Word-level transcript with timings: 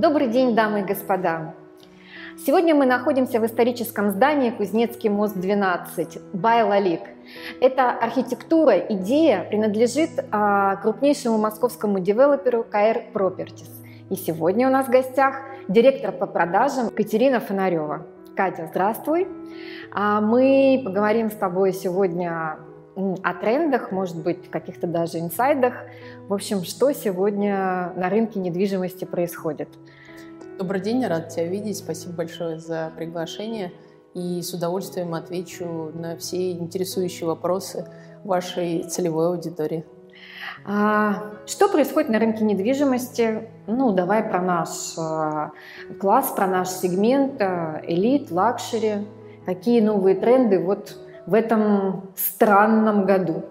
Добрый 0.00 0.28
день, 0.28 0.54
дамы 0.54 0.80
и 0.80 0.82
господа! 0.82 1.54
Сегодня 2.38 2.74
мы 2.74 2.86
находимся 2.86 3.38
в 3.38 3.44
историческом 3.44 4.12
здании 4.12 4.48
Кузнецкий 4.48 5.10
мост 5.10 5.36
12, 5.36 6.18
Байлалик. 6.32 7.02
Эта 7.60 7.90
архитектура, 7.90 8.78
идея 8.78 9.44
принадлежит 9.44 10.08
а, 10.32 10.76
крупнейшему 10.76 11.36
московскому 11.36 12.00
девелоперу 12.00 12.64
КР 12.64 13.02
Properties. 13.12 13.68
И 14.08 14.16
сегодня 14.16 14.68
у 14.68 14.70
нас 14.70 14.86
в 14.86 14.90
гостях 14.90 15.42
директор 15.68 16.12
по 16.12 16.24
продажам 16.24 16.88
Катерина 16.88 17.38
Фонарева. 17.38 18.06
Катя, 18.34 18.68
здравствуй. 18.70 19.28
А 19.92 20.22
мы 20.22 20.80
поговорим 20.82 21.30
с 21.30 21.34
тобой 21.34 21.74
сегодня 21.74 22.56
о 23.22 23.34
трендах, 23.34 23.92
может 23.92 24.16
быть, 24.16 24.50
каких-то 24.50 24.86
даже 24.86 25.18
инсайдах. 25.18 25.74
В 26.28 26.34
общем, 26.34 26.64
что 26.64 26.92
сегодня 26.92 27.92
на 27.96 28.08
рынке 28.08 28.40
недвижимости 28.40 29.04
происходит? 29.04 29.68
Добрый 30.58 30.80
день, 30.80 31.04
рад 31.06 31.28
тебя 31.28 31.46
видеть. 31.46 31.78
Спасибо 31.78 32.14
большое 32.14 32.58
за 32.58 32.92
приглашение. 32.96 33.72
И 34.14 34.42
с 34.42 34.52
удовольствием 34.52 35.14
отвечу 35.14 35.90
на 35.94 36.16
все 36.16 36.52
интересующие 36.52 37.26
вопросы 37.26 37.86
вашей 38.24 38.82
целевой 38.82 39.28
аудитории. 39.28 39.84
А, 40.64 41.30
что 41.46 41.68
происходит 41.68 42.10
на 42.10 42.18
рынке 42.18 42.44
недвижимости? 42.44 43.48
Ну, 43.66 43.92
давай 43.92 44.22
про 44.22 44.42
наш 44.42 44.68
а, 44.98 45.52
класс, 45.98 46.32
про 46.36 46.46
наш 46.46 46.68
сегмент, 46.68 47.40
а, 47.40 47.80
elite, 47.86 48.30
luxury. 48.30 49.06
Какие 49.46 49.80
новые 49.80 50.16
тренды 50.16 50.58
вот 50.58 50.98
в 51.26 51.34
этом 51.34 52.10
странном 52.16 53.06
году? 53.06 53.44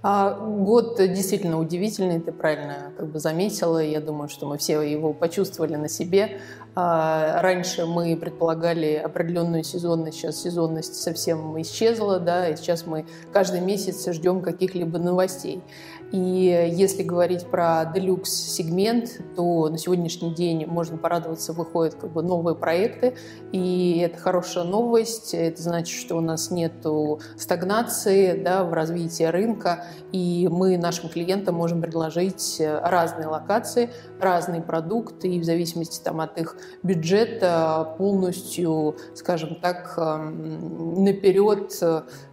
А, 0.00 0.32
год 0.32 0.96
действительно 0.98 1.58
удивительный, 1.58 2.20
ты 2.20 2.30
правильно 2.30 2.92
как 2.96 3.08
бы 3.08 3.18
заметила. 3.18 3.82
Я 3.82 4.00
думаю, 4.00 4.28
что 4.28 4.46
мы 4.46 4.56
все 4.58 4.80
его 4.82 5.12
почувствовали 5.12 5.74
на 5.74 5.88
себе. 5.88 6.40
А, 6.80 7.42
раньше 7.42 7.86
мы 7.86 8.16
предполагали 8.16 8.94
определенную 8.94 9.64
сезонность, 9.64 10.16
сейчас 10.16 10.40
сезонность 10.40 10.94
совсем 10.94 11.60
исчезла, 11.60 12.20
да, 12.20 12.48
и 12.48 12.54
сейчас 12.54 12.86
мы 12.86 13.04
каждый 13.32 13.60
месяц 13.60 14.08
ждем 14.12 14.42
каких-либо 14.42 15.00
новостей. 15.00 15.60
И 16.12 16.70
если 16.72 17.02
говорить 17.02 17.46
про 17.46 17.84
делюкс 17.92 18.30
сегмент, 18.30 19.20
то 19.36 19.68
на 19.68 19.76
сегодняшний 19.76 20.32
день 20.34 20.66
можно 20.66 20.96
порадоваться, 20.96 21.52
выходят 21.52 21.96
как 21.96 22.12
бы 22.12 22.22
новые 22.22 22.54
проекты, 22.54 23.14
и 23.52 23.98
это 23.98 24.16
хорошая 24.16 24.64
новость. 24.64 25.34
Это 25.34 25.60
значит, 25.60 25.98
что 25.98 26.16
у 26.16 26.20
нас 26.20 26.50
нет 26.50 26.72
стагнации 27.36 28.40
да, 28.40 28.64
в 28.64 28.72
развитии 28.72 29.24
рынка, 29.24 29.84
и 30.12 30.48
мы 30.50 30.78
нашим 30.78 31.10
клиентам 31.10 31.56
можем 31.56 31.82
предложить 31.82 32.56
разные 32.58 33.26
локации, 33.26 33.90
разные 34.18 34.62
продукты, 34.62 35.28
и 35.28 35.40
в 35.40 35.44
зависимости 35.44 36.00
там, 36.02 36.22
от 36.22 36.38
их 36.38 36.56
бюджета 36.82 37.94
полностью, 37.98 38.96
скажем 39.14 39.56
так, 39.56 39.94
эм, 39.96 41.04
наперед 41.04 41.82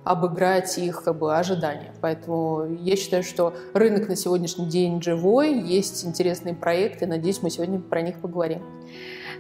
обыграть 0.04 0.78
их 0.78 1.04
как 1.04 1.18
бы, 1.18 1.36
ожидания. 1.36 1.94
Поэтому 2.02 2.66
я 2.80 2.96
считаю, 2.96 3.24
что 3.24 3.54
рынок 3.74 4.08
на 4.08 4.16
сегодняшний 4.16 4.68
день 4.68 5.02
живой, 5.02 5.60
есть 5.60 6.06
интересные 6.06 6.54
проекты, 6.54 7.08
надеюсь, 7.08 7.42
мы 7.42 7.50
сегодня 7.50 7.80
про 7.80 8.02
них 8.02 8.20
поговорим. 8.20 8.62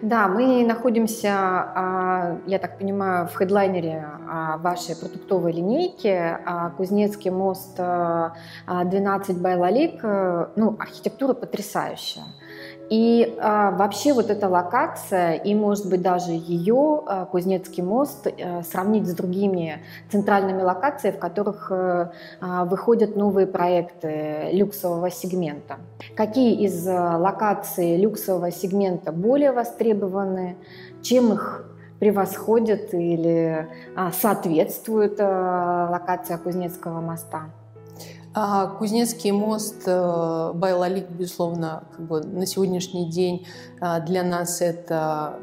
Да, 0.02 0.28
мы 0.28 0.66
находимся, 0.66 1.30
а, 1.30 2.38
я 2.48 2.60
так 2.60 2.78
понимаю, 2.78 3.28
в 3.28 3.36
хедлайнере 3.36 4.06
а, 4.28 4.58
вашей 4.58 4.96
продуктовой 4.96 5.54
линейки 5.54 6.08
а, 6.46 6.72
Кузнецкий 6.72 7.32
мост 7.32 7.78
12 7.78 9.42
Байлалик. 9.42 10.04
Ну, 10.04 10.76
архитектура 10.80 11.34
потрясающая. 11.34 12.23
И 12.89 13.36
а, 13.39 13.72
вообще 13.72 14.14
вот 14.14 14.30
эта 14.30 14.47
локация 14.47 15.33
и, 15.33 15.55
может 15.55 15.89
быть, 15.89 16.02
даже 16.02 16.31
ее, 16.31 17.02
а, 17.05 17.26
Кузнецкий 17.26 17.83
мост, 17.83 18.27
а, 18.27 18.61
сравнить 18.64 19.08
с 19.08 19.14
другими 19.14 19.80
центральными 20.11 20.61
локациями, 20.61 21.15
в 21.15 21.20
которых 21.20 21.71
а, 21.71 22.11
выходят 22.65 23.15
новые 23.15 23.48
проекты 23.48 24.49
люксового 24.52 25.10
сегмента. 25.10 25.77
Какие 26.15 26.65
из 26.65 26.87
а, 26.87 27.17
локаций 27.17 27.98
люксового 27.98 28.52
сегмента 28.52 29.11
более 29.11 29.52
востребованы, 29.52 30.58
чем 31.02 31.33
их 31.33 31.65
превосходят 31.99 32.93
или 32.93 33.67
а, 33.95 34.11
соответствует 34.11 35.17
а, 35.20 35.89
локация 35.92 36.37
Кузнецкого 36.37 37.02
моста? 37.02 37.49
А 38.38 38.68
Кузнецкий 38.68 39.32
мост 39.32 39.84
э, 39.86 40.52
Байлалик, 40.54 41.10
безусловно, 41.10 41.86
как 41.96 42.06
бы 42.06 42.20
на 42.22 42.46
сегодняшний 42.46 43.10
день 43.10 43.48
э, 43.80 44.06
для 44.06 44.23
нас 44.23 44.60
это 44.60 45.40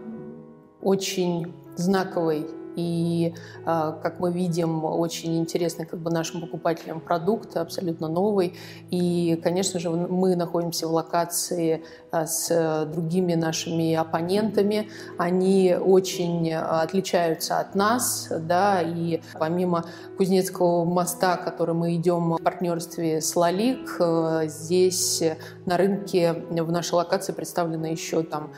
очень 0.82 1.54
знаковый 1.74 2.46
и, 2.76 3.34
а, 3.64 3.92
как 3.92 4.20
мы 4.20 4.32
видим, 4.32 4.84
очень 4.84 5.38
интересный 5.38 5.86
как 5.86 6.00
бы 6.00 6.10
нашим 6.10 6.40
покупателям 6.40 7.00
продукт, 7.00 7.56
абсолютно 7.56 8.08
новый. 8.08 8.54
И, 8.90 9.38
конечно 9.42 9.78
же, 9.78 9.90
мы 9.90 10.36
находимся 10.36 10.88
в 10.88 10.92
локации 10.92 11.84
с 12.12 12.86
другими 12.92 13.34
нашими 13.34 13.94
оппонентами. 13.94 14.90
Они 15.18 15.74
очень 15.74 16.52
отличаются 16.52 17.58
от 17.58 17.74
нас, 17.74 18.28
да, 18.30 18.82
и 18.82 19.22
помимо 19.38 19.86
Кузнецкого 20.16 20.84
моста, 20.84 21.36
который 21.36 21.74
мы 21.74 21.94
идем 21.96 22.34
в 22.34 22.42
партнерстве 22.42 23.20
с 23.20 23.34
Лалик, 23.34 23.96
э, 23.98 24.42
здесь 24.46 25.22
на 25.64 25.76
рынке 25.76 26.32
в 26.50 26.70
нашей 26.70 26.94
локации 26.94 27.32
представлены 27.32 27.86
еще 27.86 28.22
там 28.22 28.52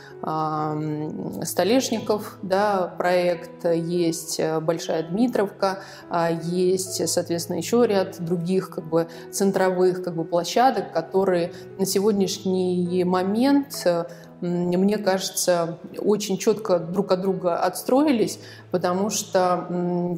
Столешников, 1.42 2.38
да, 2.42 2.94
проект, 2.98 3.64
есть 3.64 4.40
э, 4.40 4.60
Большая 4.60 5.02
Дмитровка, 5.02 5.80
а, 6.08 6.30
есть, 6.30 7.06
соответственно, 7.08 7.56
еще 7.56 7.86
ряд 7.86 8.16
других 8.24 8.70
как 8.70 8.84
бы, 8.84 9.08
центровых 9.30 10.02
как 10.02 10.14
бы, 10.14 10.24
площадок, 10.24 10.92
которые 10.92 11.52
на 11.78 11.86
сегодняшний 11.86 13.04
момент 13.04 13.43
э, 13.84 14.04
мне 14.44 14.98
кажется, 14.98 15.78
очень 15.98 16.36
четко 16.36 16.78
друг 16.78 17.12
от 17.12 17.22
друга 17.22 17.56
отстроились, 17.56 18.38
потому 18.70 19.08
что, 19.08 19.66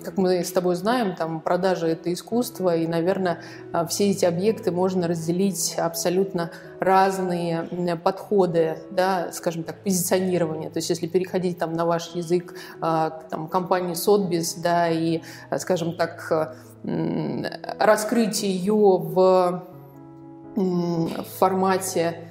как 0.04 0.16
мы 0.16 0.42
с 0.42 0.50
тобой 0.50 0.74
знаем, 0.74 1.14
там 1.14 1.40
продажа— 1.40 1.86
это 1.88 2.12
искусство, 2.12 2.74
и, 2.74 2.88
наверное, 2.88 3.38
а, 3.72 3.86
все 3.86 4.10
эти 4.10 4.24
объекты 4.24 4.72
можно 4.72 5.06
разделить 5.06 5.76
абсолютно 5.78 6.50
разные 6.80 7.68
подходы, 8.02 8.78
да, 8.90 9.30
скажем 9.32 9.62
так, 9.62 9.82
позиционирования. 9.84 10.70
То 10.70 10.78
есть 10.78 10.90
если 10.90 11.06
переходить 11.06 11.58
там, 11.58 11.74
на 11.74 11.84
ваш 11.86 12.14
язык 12.14 12.54
а, 12.80 13.10
там, 13.30 13.46
компании 13.46 13.94
Сотбис, 13.94 14.54
да, 14.54 14.88
и, 14.88 15.22
скажем 15.58 15.96
так, 15.96 16.56
раскрыть 17.78 18.42
ее 18.42 18.74
в 18.74 19.62
формате 21.38 22.26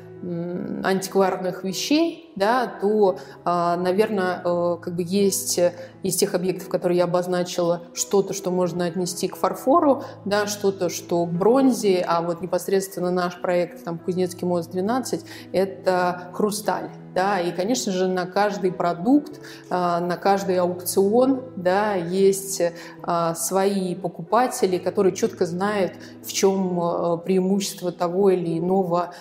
антикварных 0.83 1.63
вещей, 1.63 2.31
да, 2.35 2.65
то, 2.67 3.19
а, 3.43 3.77
наверное, 3.77 4.41
э, 4.43 4.77
как 4.81 4.95
бы 4.95 5.03
есть 5.05 5.59
из 6.03 6.15
тех 6.15 6.33
объектов, 6.33 6.67
которые 6.67 6.97
я 6.97 7.03
обозначила, 7.03 7.83
что-то, 7.93 8.33
что 8.33 8.49
можно 8.49 8.85
отнести 8.85 9.27
к 9.27 9.35
фарфору, 9.35 10.03
да, 10.25 10.47
что-то, 10.47 10.89
что 10.89 11.25
к 11.25 11.31
бронзе, 11.31 12.03
а 12.07 12.21
вот 12.21 12.41
непосредственно 12.41 13.11
наш 13.11 13.39
проект, 13.39 13.83
там, 13.83 13.99
Кузнецкий 13.99 14.47
мост 14.47 14.71
12, 14.71 15.25
это 15.51 16.29
хрусталь 16.33 16.89
да, 17.15 17.39
и, 17.39 17.51
конечно 17.53 17.93
же, 17.93 18.07
на 18.07 18.25
каждый 18.25 18.73
продукт, 18.73 19.39
а, 19.69 20.01
на 20.01 20.17
каждый 20.17 20.59
аукцион, 20.59 21.43
да, 21.55 21.95
есть 21.95 22.61
а, 23.03 23.33
свои 23.33 23.95
покупатели, 23.95 24.77
которые 24.77 25.15
четко 25.15 25.45
знают, 25.45 25.93
в 26.23 26.33
чем 26.33 26.79
а, 26.79 27.17
преимущество 27.17 27.93
того 27.93 28.31
или 28.31 28.59
иного, 28.59 29.13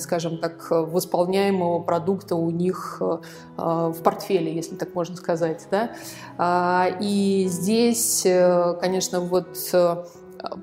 скажем 0.00 0.38
так, 0.38 0.68
восполняемого 0.70 1.80
продукта 1.80 2.36
у 2.36 2.50
них 2.50 3.00
в 3.56 3.96
портфеле, 4.04 4.54
если 4.54 4.76
так 4.76 4.94
можно 4.94 5.16
сказать, 5.16 5.66
да. 5.70 6.88
И 7.00 7.46
здесь, 7.48 8.26
э, 8.26 8.74
конечно, 8.80 9.20
вот 9.20 9.56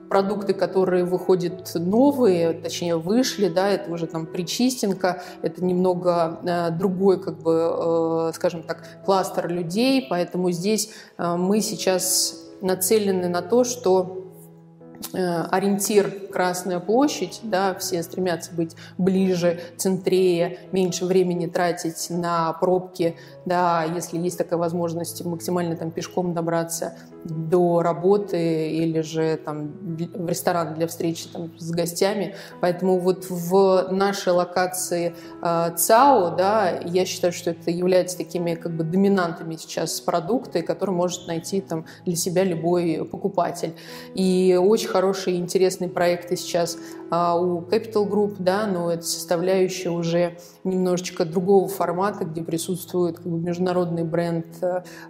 продукты, 0.09 0.53
которые 0.53 1.03
выходят 1.05 1.71
новые, 1.75 2.53
точнее 2.53 2.97
вышли, 2.97 3.47
да, 3.47 3.69
это 3.69 3.91
уже 3.91 4.07
там 4.07 4.25
причистенка, 4.25 5.23
это 5.41 5.63
немного 5.63 6.39
э, 6.43 6.71
другой, 6.71 7.21
как 7.21 7.39
бы, 7.39 8.29
э, 8.29 8.31
скажем 8.35 8.63
так, 8.63 8.83
кластер 9.05 9.47
людей, 9.49 10.07
поэтому 10.09 10.51
здесь 10.51 10.89
э, 11.17 11.35
мы 11.35 11.61
сейчас 11.61 12.43
нацелены 12.61 13.27
на 13.27 13.41
то, 13.41 13.63
что 13.63 14.31
э, 15.13 15.43
ориентир 15.51 16.13
Красная 16.33 16.79
площадь, 16.79 17.41
да, 17.43 17.75
все 17.75 18.01
стремятся 18.01 18.51
быть 18.53 18.75
ближе, 18.97 19.59
центрее, 19.77 20.57
меньше 20.71 21.05
времени 21.05 21.45
тратить 21.45 22.07
на 22.09 22.51
пробки, 22.53 23.15
да, 23.45 23.83
если 23.83 24.17
есть 24.17 24.37
такая 24.37 24.57
возможность 24.57 25.23
максимально 25.23 25.75
там 25.75 25.91
пешком 25.91 26.33
добраться 26.33 26.95
до 27.23 27.81
работы 27.81 28.69
или 28.71 29.01
же 29.01 29.37
там 29.37 29.71
в 29.71 30.27
ресторан 30.27 30.73
для 30.73 30.87
встречи 30.87 31.27
там, 31.27 31.51
с 31.57 31.71
гостями. 31.71 32.35
Поэтому 32.61 32.99
вот 32.99 33.29
в 33.29 33.87
нашей 33.91 34.33
локации 34.33 35.15
э, 35.41 35.71
ЦАО, 35.75 36.35
да, 36.35 36.79
я 36.83 37.05
считаю, 37.05 37.31
что 37.31 37.51
это 37.51 37.71
является 37.71 38.17
такими 38.17 38.55
как 38.55 38.75
бы 38.75 38.83
доминантами 38.83 39.55
сейчас 39.55 40.01
продукты, 40.01 40.61
которые 40.61 40.95
может 40.95 41.27
найти 41.27 41.61
там 41.61 41.85
для 42.05 42.15
себя 42.15 42.43
любой 42.43 43.07
покупатель. 43.09 43.73
И 44.15 44.59
очень 44.61 44.87
хорошие 44.87 45.37
и 45.37 45.39
интересные 45.39 45.89
проекты 46.23 46.35
сейчас 46.35 46.77
а, 47.09 47.37
у 47.39 47.61
Capital 47.61 48.07
Group, 48.07 48.35
да, 48.39 48.65
но 48.65 48.91
это 48.91 49.03
составляющая 49.03 49.89
уже 49.89 50.37
немножечко 50.63 51.25
другого 51.25 51.67
формата, 51.67 52.25
где 52.25 52.43
присутствует 52.43 53.17
как 53.17 53.27
бы, 53.27 53.39
международный 53.39 54.03
бренд, 54.03 54.45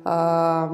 а, 0.03 0.71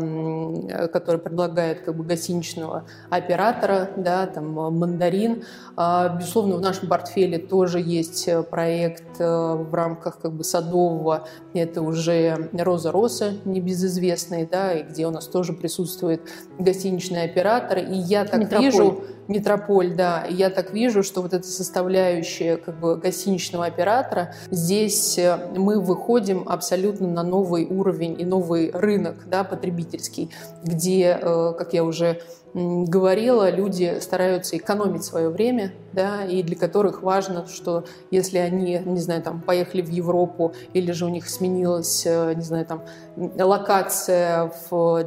который 0.91 1.19
предлагает 1.19 1.81
как 1.81 1.95
бы 1.95 2.03
гостиничного 2.03 2.85
оператора, 3.09 3.89
да, 3.95 4.25
там 4.27 4.53
мандарин. 4.53 5.43
А, 5.75 6.15
безусловно, 6.17 6.55
в 6.57 6.61
нашем 6.61 6.87
портфеле 6.87 7.37
тоже 7.37 7.79
есть 7.79 8.29
проект 8.49 9.19
в 9.19 9.73
рамках 9.73 10.19
как 10.19 10.33
бы 10.33 10.43
садового, 10.43 11.27
это 11.53 11.81
уже 11.81 12.49
Роза 12.53 12.91
Роса, 12.91 13.31
небезызвестный, 13.45 14.47
да, 14.49 14.73
и 14.73 14.83
где 14.83 15.07
у 15.07 15.11
нас 15.11 15.27
тоже 15.27 15.53
присутствует 15.53 16.21
гостиничный 16.57 17.23
оператор. 17.23 17.79
И 17.79 17.95
я 17.95 18.25
так 18.25 18.41
Метрополь. 18.41 18.65
вижу, 18.65 19.03
Метрополь, 19.27 19.95
да, 19.95 20.23
и 20.23 20.33
я 20.35 20.49
так 20.49 20.73
вижу, 20.73 21.03
что 21.03 21.21
вот 21.21 21.33
эта 21.33 21.47
составляющая 21.47 22.57
как 22.57 22.79
бы 22.79 22.97
гостиничного 22.97 23.65
оператора, 23.65 24.33
здесь 24.49 24.68
э, 25.17 25.51
мы 25.55 25.79
выходим 25.79 26.43
абсолютно 26.47 27.07
на 27.07 27.23
новый 27.23 27.65
уровень 27.65 28.19
и 28.19 28.25
новый 28.25 28.71
рынок, 28.71 29.27
да, 29.27 29.43
потребительский, 29.43 30.29
где, 30.63 31.17
э, 31.21 31.53
как 31.57 31.73
я 31.73 31.83
уже 31.83 32.21
говорила, 32.53 33.49
люди 33.49 33.99
стараются 33.99 34.57
экономить 34.57 35.03
свое 35.03 35.29
время, 35.29 35.71
да, 35.93 36.25
и 36.25 36.41
для 36.41 36.55
которых 36.55 37.03
важно, 37.03 37.45
что 37.47 37.85
если 38.11 38.37
они, 38.39 38.81
не 38.85 38.99
знаю, 38.99 39.21
там, 39.21 39.41
поехали 39.41 39.81
в 39.81 39.89
Европу, 39.89 40.53
или 40.73 40.91
же 40.91 41.05
у 41.05 41.09
них 41.09 41.29
сменилась, 41.29 42.05
э, 42.05 42.33
не 42.33 42.43
знаю, 42.43 42.65
там, 42.65 42.83
локация 43.15 44.51
в, 44.69 45.05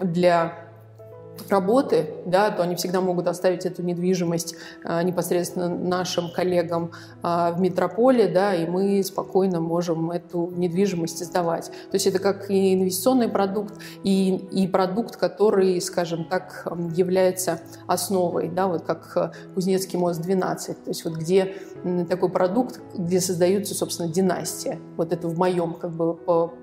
для 0.00 0.63
работы, 1.48 2.06
да, 2.26 2.50
то 2.50 2.62
они 2.62 2.74
всегда 2.76 3.00
могут 3.00 3.26
оставить 3.26 3.66
эту 3.66 3.82
недвижимость 3.82 4.54
а, 4.84 5.02
непосредственно 5.02 5.68
нашим 5.68 6.30
коллегам 6.32 6.92
а, 7.22 7.52
в 7.52 7.60
метрополе, 7.60 8.28
да, 8.28 8.54
и 8.54 8.66
мы 8.66 9.02
спокойно 9.02 9.60
можем 9.60 10.10
эту 10.10 10.52
недвижимость 10.56 11.24
сдавать. 11.24 11.66
То 11.66 11.94
есть 11.94 12.06
это 12.06 12.18
как 12.18 12.50
и 12.50 12.74
инвестиционный 12.74 13.28
продукт, 13.28 13.74
и, 14.02 14.36
и 14.52 14.66
продукт, 14.66 15.16
который, 15.16 15.80
скажем 15.80 16.24
так, 16.24 16.66
является 16.94 17.60
основой, 17.86 18.48
да, 18.48 18.66
вот 18.66 18.84
как 18.84 19.34
Кузнецкий 19.54 19.98
мост 19.98 20.20
12, 20.20 20.84
то 20.84 20.90
есть 20.90 21.04
вот 21.04 21.14
где 21.14 21.54
такой 22.08 22.28
продукт, 22.30 22.80
где 22.94 23.20
создается, 23.20 23.74
собственно, 23.74 24.08
династия. 24.08 24.78
Вот 24.96 25.12
это 25.12 25.28
в 25.28 25.38
моем 25.38 25.74
как 25.74 25.90
бы 25.90 26.14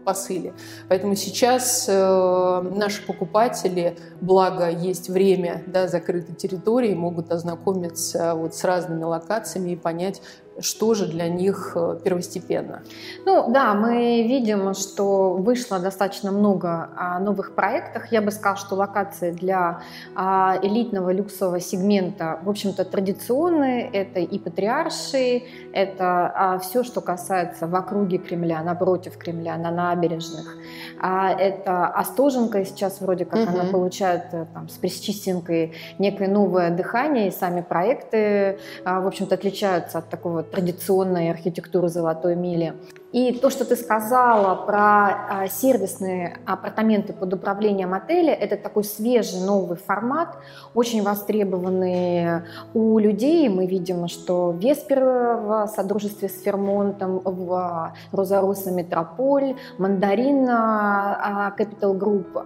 посыле. 0.03 0.53
Поэтому 0.89 1.15
сейчас 1.15 1.88
э, 1.88 2.62
наши 2.75 3.06
покупатели, 3.06 3.97
благо 4.19 4.69
есть 4.69 5.09
время 5.09 5.63
да, 5.68 5.88
закрытой 5.88 6.33
территории, 6.35 6.94
могут 6.94 7.31
ознакомиться 7.31 8.33
вот 8.35 8.56
с 8.56 8.63
разными 8.63 9.03
локациями 9.03 9.71
и 9.71 9.75
понять, 9.75 10.21
что 10.62 10.94
же 10.94 11.08
для 11.08 11.28
них 11.28 11.74
э, 11.75 11.98
первостепенно? 12.04 12.81
Ну 13.25 13.52
да, 13.52 13.74
мы 13.74 14.24
видим, 14.24 14.74
что 14.74 15.34
вышло 15.34 15.80
достаточно 15.80 16.31
много 16.31 16.90
а, 16.96 17.19
новых 17.19 17.54
проектов. 17.56 18.04
Я 18.12 18.22
бы 18.22 18.31
сказала, 18.31 18.58
что 18.58 18.75
локации 18.75 19.31
для 19.31 19.81
а, 20.16 20.58
элитного 20.62 21.12
люксового 21.12 21.60
сегмента, 21.60 22.40
в 22.44 22.50
общем-то, 22.50 22.86
традиционные. 22.86 23.90
Это 23.90 24.19
и 24.19 24.40
патриарши, 24.40 25.44
это 25.74 26.31
а, 26.34 26.60
все, 26.60 26.84
что 26.84 27.02
касается 27.02 27.68
в 27.68 27.75
округе 27.75 28.18
Кремля, 28.18 28.63
напротив 28.63 29.18
Кремля, 29.18 29.58
на 29.58 29.72
набережных. 29.72 30.58
Это 31.04 31.88
Остоженка 31.88 32.63
сейчас 32.63 33.02
вроде 33.02 33.25
как 33.25 33.50
угу. 33.50 33.60
она 33.60 33.72
получает 33.72 34.25
э, 34.34 34.46
там, 34.54 34.69
с 34.69 34.74
Пресчистенкой 34.74 35.74
некое 35.98 36.28
новое 36.28 36.69
дыхание, 36.69 37.28
и 37.28 37.31
сами 37.31 37.62
проекты, 37.62 38.60
в 38.86 39.08
общем-то, 39.08 39.36
отличаются 39.36 39.98
от 39.98 40.10
такого 40.10 40.44
традиционной 40.51 41.31
архитектуры 41.31 41.88
золотой 41.89 42.36
мили. 42.36 42.74
И 43.12 43.34
то, 43.34 43.50
что 43.50 43.66
ты 43.66 43.75
сказала 43.75 44.56
про 44.56 45.08
а, 45.10 45.48
сервисные 45.48 46.38
апартаменты 46.46 47.12
под 47.12 47.34
управлением 47.34 47.94
отеля, 47.94 48.34
это 48.34 48.56
такой 48.56 48.86
свежий 48.86 49.42
новый 49.42 49.78
формат, 49.78 50.38
очень 50.74 51.04
востребованный 51.04 52.44
у 52.74 52.98
людей. 53.00 53.50
Мы 53.50 53.66
видим, 53.66 54.08
что 54.08 54.52
Веспер 54.58 55.02
в 55.02 55.68
содружестве 55.75 56.30
с 56.30 56.42
Фермонтом, 56.42 57.19
в 57.25 57.54
а, 57.54 57.94
Розароса 58.13 58.72
Метрополь, 58.72 59.56
Мандарин 59.78 60.48
а, 60.50 61.54
Capital 61.58 61.98
Group. 61.98 62.44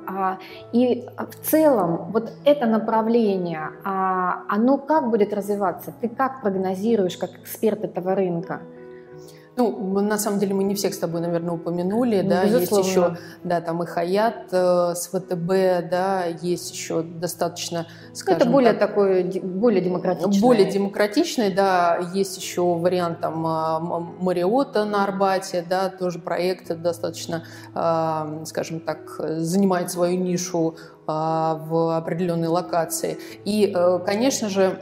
И 0.73 1.05
в 1.15 1.45
целом 1.45 2.11
вот 2.11 2.31
это 2.43 2.65
направление, 2.65 3.69
оно 3.83 4.77
как 4.77 5.09
будет 5.09 5.33
развиваться? 5.33 5.93
Ты 6.01 6.09
как 6.09 6.41
прогнозируешь, 6.41 7.17
как 7.17 7.31
эксперт 7.35 7.83
этого 7.83 8.15
рынка? 8.15 8.61
Ну, 9.57 10.01
на 10.01 10.17
самом 10.17 10.39
деле 10.39 10.53
мы 10.53 10.63
не 10.63 10.75
всех 10.75 10.93
с 10.93 10.97
тобой, 10.97 11.21
наверное, 11.21 11.53
упомянули, 11.53 12.21
ну, 12.21 12.29
да, 12.29 12.45
безусловно. 12.45 12.83
есть 12.83 12.89
еще, 12.89 13.17
да, 13.43 13.61
там 13.61 13.83
и 13.83 13.85
Хаят 13.85 14.47
э, 14.51 14.93
с 14.95 15.07
ВТБ, 15.07 15.89
да, 15.89 16.25
есть 16.41 16.71
еще 16.73 17.03
достаточно, 17.03 17.87
скажем 18.13 18.41
Это 18.41 18.49
более 18.49 18.73
так, 18.73 18.89
такой, 18.89 19.23
более 19.23 19.81
демократичный. 19.81 20.41
Более 20.41 20.69
демократичный, 20.69 21.53
да, 21.53 22.11
есть 22.13 22.37
еще 22.37 22.63
вариант 22.63 23.21
там 23.21 23.47
а, 23.47 23.79
Мариота 23.79 24.83
на 24.83 25.05
Арбате, 25.05 25.65
да, 25.67 25.89
тоже 25.89 26.19
проект 26.19 26.75
достаточно, 26.81 27.45
а, 27.73 28.43
скажем 28.45 28.81
так, 28.81 29.19
занимает 29.37 29.89
свою 29.89 30.19
нишу 30.19 30.75
в 31.07 31.97
определенной 31.97 32.47
локации. 32.47 33.17
И, 33.43 33.71
э, 33.75 33.99
конечно 34.05 34.49
же, 34.49 34.79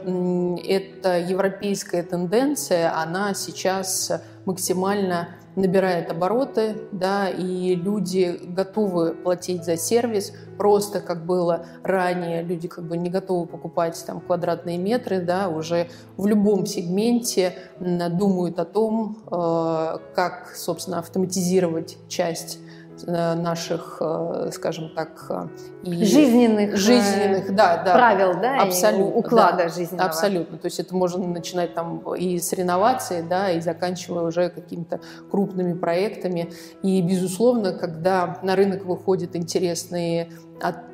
эта 0.66 1.18
европейская 1.18 2.02
тенденция, 2.02 2.96
она 2.96 3.34
сейчас 3.34 4.12
максимально 4.46 5.28
набирает 5.56 6.10
обороты, 6.10 6.76
да, 6.92 7.28
и 7.28 7.74
люди 7.76 8.40
готовы 8.42 9.14
платить 9.14 9.64
за 9.64 9.76
сервис, 9.76 10.32
просто 10.58 11.00
как 11.00 11.24
было 11.24 11.66
ранее, 11.82 12.42
люди 12.42 12.68
как 12.68 12.84
бы 12.84 12.96
не 12.96 13.08
готовы 13.08 13.46
покупать 13.46 14.02
там 14.06 14.20
квадратные 14.20 14.78
метры, 14.78 15.20
да, 15.20 15.48
уже 15.48 15.88
в 16.16 16.26
любом 16.26 16.66
сегменте 16.66 17.54
думают 17.78 18.58
о 18.58 18.64
том, 18.64 19.18
э, 19.30 19.98
как, 20.14 20.52
собственно, 20.56 20.98
автоматизировать 20.98 21.98
часть 22.08 22.58
наших, 23.06 23.98
э, 24.00 24.50
скажем 24.52 24.90
так, 24.94 25.26
э, 25.28 25.46
и 25.84 26.04
жизненных, 26.04 26.76
жизненных 26.76 27.54
да, 27.54 27.82
да, 27.82 27.94
правил, 27.94 28.40
да, 28.40 28.62
абсолютно, 28.62 29.14
уклада 29.14 29.64
да, 29.64 29.68
жизненного. 29.68 30.08
Абсолютно. 30.08 30.58
То 30.58 30.66
есть 30.66 30.80
это 30.80 30.94
можно 30.94 31.26
начинать 31.26 31.74
там 31.74 31.98
и 32.14 32.38
с 32.38 32.52
реновации, 32.52 33.22
да, 33.22 33.50
и 33.50 33.60
заканчивая 33.60 34.24
уже 34.24 34.48
какими-то 34.48 35.00
крупными 35.30 35.74
проектами. 35.74 36.52
И, 36.82 37.02
безусловно, 37.02 37.72
когда 37.72 38.38
на 38.42 38.56
рынок 38.56 38.84
выходят 38.84 39.34
интересные 39.36 40.30
от 40.60 40.93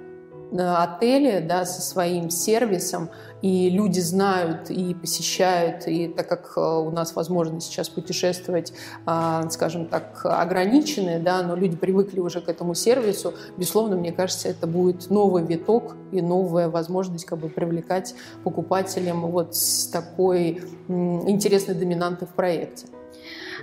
отели 0.53 1.41
да, 1.41 1.65
со 1.65 1.81
своим 1.81 2.31
сервисом, 2.31 3.11
и 3.43 3.71
люди 3.71 4.01
знают 4.01 4.71
и 4.71 4.95
посещают, 4.95 5.87
и 5.87 6.09
так 6.09 6.29
как 6.29 6.53
э, 6.57 6.61
у 6.61 6.91
нас 6.91 7.17
возможность 7.17 7.67
сейчас 7.67 7.89
путешествовать, 7.89 8.73
а, 9.07 9.49
скажем 9.51 9.87
так, 9.87 10.21
ограниченные, 10.25 11.19
да, 11.19 11.43
но 11.43 11.55
люди 11.55 11.77
привыкли 11.77 12.21
уже 12.21 12.41
к 12.41 12.49
этому 12.49 12.75
сервису, 12.75 13.33
безусловно, 13.57 13.97
мне 13.97 14.13
кажется, 14.13 14.49
это 14.49 14.67
будет 14.67 15.09
новый 15.11 15.43
виток 15.43 15.97
и 16.13 16.21
новая 16.21 16.69
возможность 16.69 17.25
как 17.25 17.39
бы 17.39 17.49
привлекать 17.49 18.15
покупателям 18.45 19.23
вот 19.23 19.57
с 19.57 19.87
такой 19.87 20.63
интересной 20.89 21.75
доминантой 21.75 22.29
в 22.29 22.33
проекте. 22.33 22.87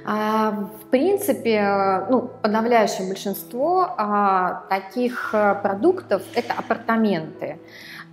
А, 0.09 0.51
в 0.51 0.85
принципе, 0.89 2.05
ну, 2.09 2.29
подавляющее 2.41 3.05
большинство 3.05 3.93
а, 3.97 4.63
таких 4.69 5.31
э, 5.33 5.55
продуктов– 5.61 6.21
это 6.33 6.53
апартаменты. 6.53 7.59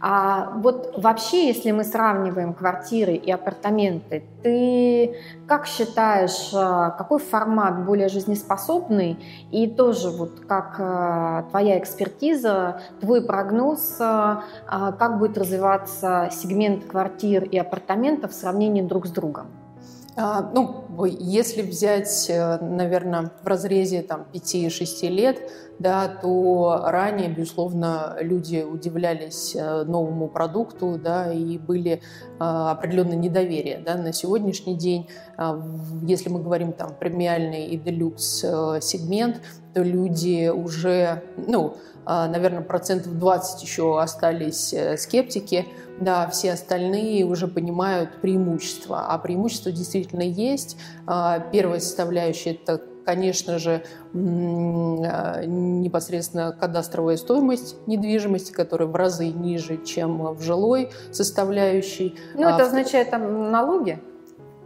А 0.00 0.50
вот 0.56 0.94
вообще, 0.96 1.46
если 1.46 1.70
мы 1.70 1.84
сравниваем 1.84 2.52
квартиры 2.52 3.14
и 3.14 3.30
апартаменты, 3.30 4.24
ты 4.42 5.16
как 5.46 5.66
считаешь, 5.66 6.50
э, 6.52 6.90
какой 6.98 7.20
формат 7.20 7.84
более 7.84 8.08
жизнеспособный? 8.08 9.16
И 9.52 9.68
тоже 9.68 10.10
вот 10.10 10.40
как 10.48 10.74
э, 10.80 11.44
твоя 11.50 11.78
экспертиза, 11.78 12.80
твой 13.00 13.24
прогноз, 13.24 13.98
э, 14.00 14.36
как 14.66 15.18
будет 15.20 15.38
развиваться 15.38 16.28
сегмент 16.32 16.86
квартир 16.86 17.44
и 17.44 17.56
апартаментов 17.56 18.32
в 18.32 18.34
сравнении 18.34 18.82
друг 18.82 19.06
с 19.06 19.10
другом? 19.10 19.63
А, 20.16 20.42
ну, 20.54 21.04
если 21.06 21.62
взять, 21.62 22.30
наверное, 22.60 23.32
в 23.42 23.46
разрезе 23.46 24.02
там, 24.02 24.26
5-6 24.32 25.08
лет, 25.08 25.50
да, 25.78 26.08
то 26.08 26.82
ранее, 26.84 27.28
безусловно, 27.28 28.16
люди 28.20 28.62
удивлялись 28.62 29.54
э, 29.56 29.84
новому 29.84 30.28
продукту, 30.28 30.98
да, 31.02 31.32
и 31.32 31.58
были 31.58 32.00
а, 32.38 32.72
определенное 32.72 33.16
недоверие, 33.16 33.78
да, 33.78 33.94
на 33.94 34.12
сегодняшний 34.12 34.74
день, 34.74 35.08
а, 35.36 35.60
если 36.02 36.28
мы 36.28 36.42
говорим 36.42 36.72
там 36.72 36.94
премиальный 36.98 37.66
и 37.66 37.76
делюкс 37.76 38.44
э, 38.44 38.78
сегмент, 38.80 39.40
то 39.72 39.82
люди 39.82 40.48
уже, 40.48 41.22
ну, 41.36 41.76
а, 42.04 42.26
наверное, 42.26 42.62
процентов 42.62 43.18
20 43.18 43.62
еще 43.62 44.00
остались 44.00 44.72
э, 44.72 44.96
скептики, 44.96 45.66
да, 46.00 46.28
все 46.28 46.52
остальные 46.52 47.24
уже 47.24 47.46
понимают 47.46 48.20
преимущества, 48.20 49.06
а 49.08 49.18
преимущества 49.18 49.70
действительно 49.70 50.22
есть. 50.22 50.76
Первая 51.52 51.78
составляющая– 51.78 52.54
это 52.66 52.82
конечно 53.04 53.58
же, 53.58 53.84
а, 54.12 55.44
непосредственно 55.44 56.52
кадастровая 56.58 57.16
стоимость 57.16 57.76
недвижимости, 57.86 58.52
которая 58.52 58.88
в 58.88 58.96
разы 58.96 59.28
ниже, 59.28 59.82
чем 59.84 60.34
в 60.34 60.42
жилой 60.42 60.90
составляющей. 61.12 62.16
Ну, 62.34 62.42
это 62.42 62.64
а, 62.64 62.66
означает 62.66 63.10
там 63.10 63.50
налоги? 63.50 64.00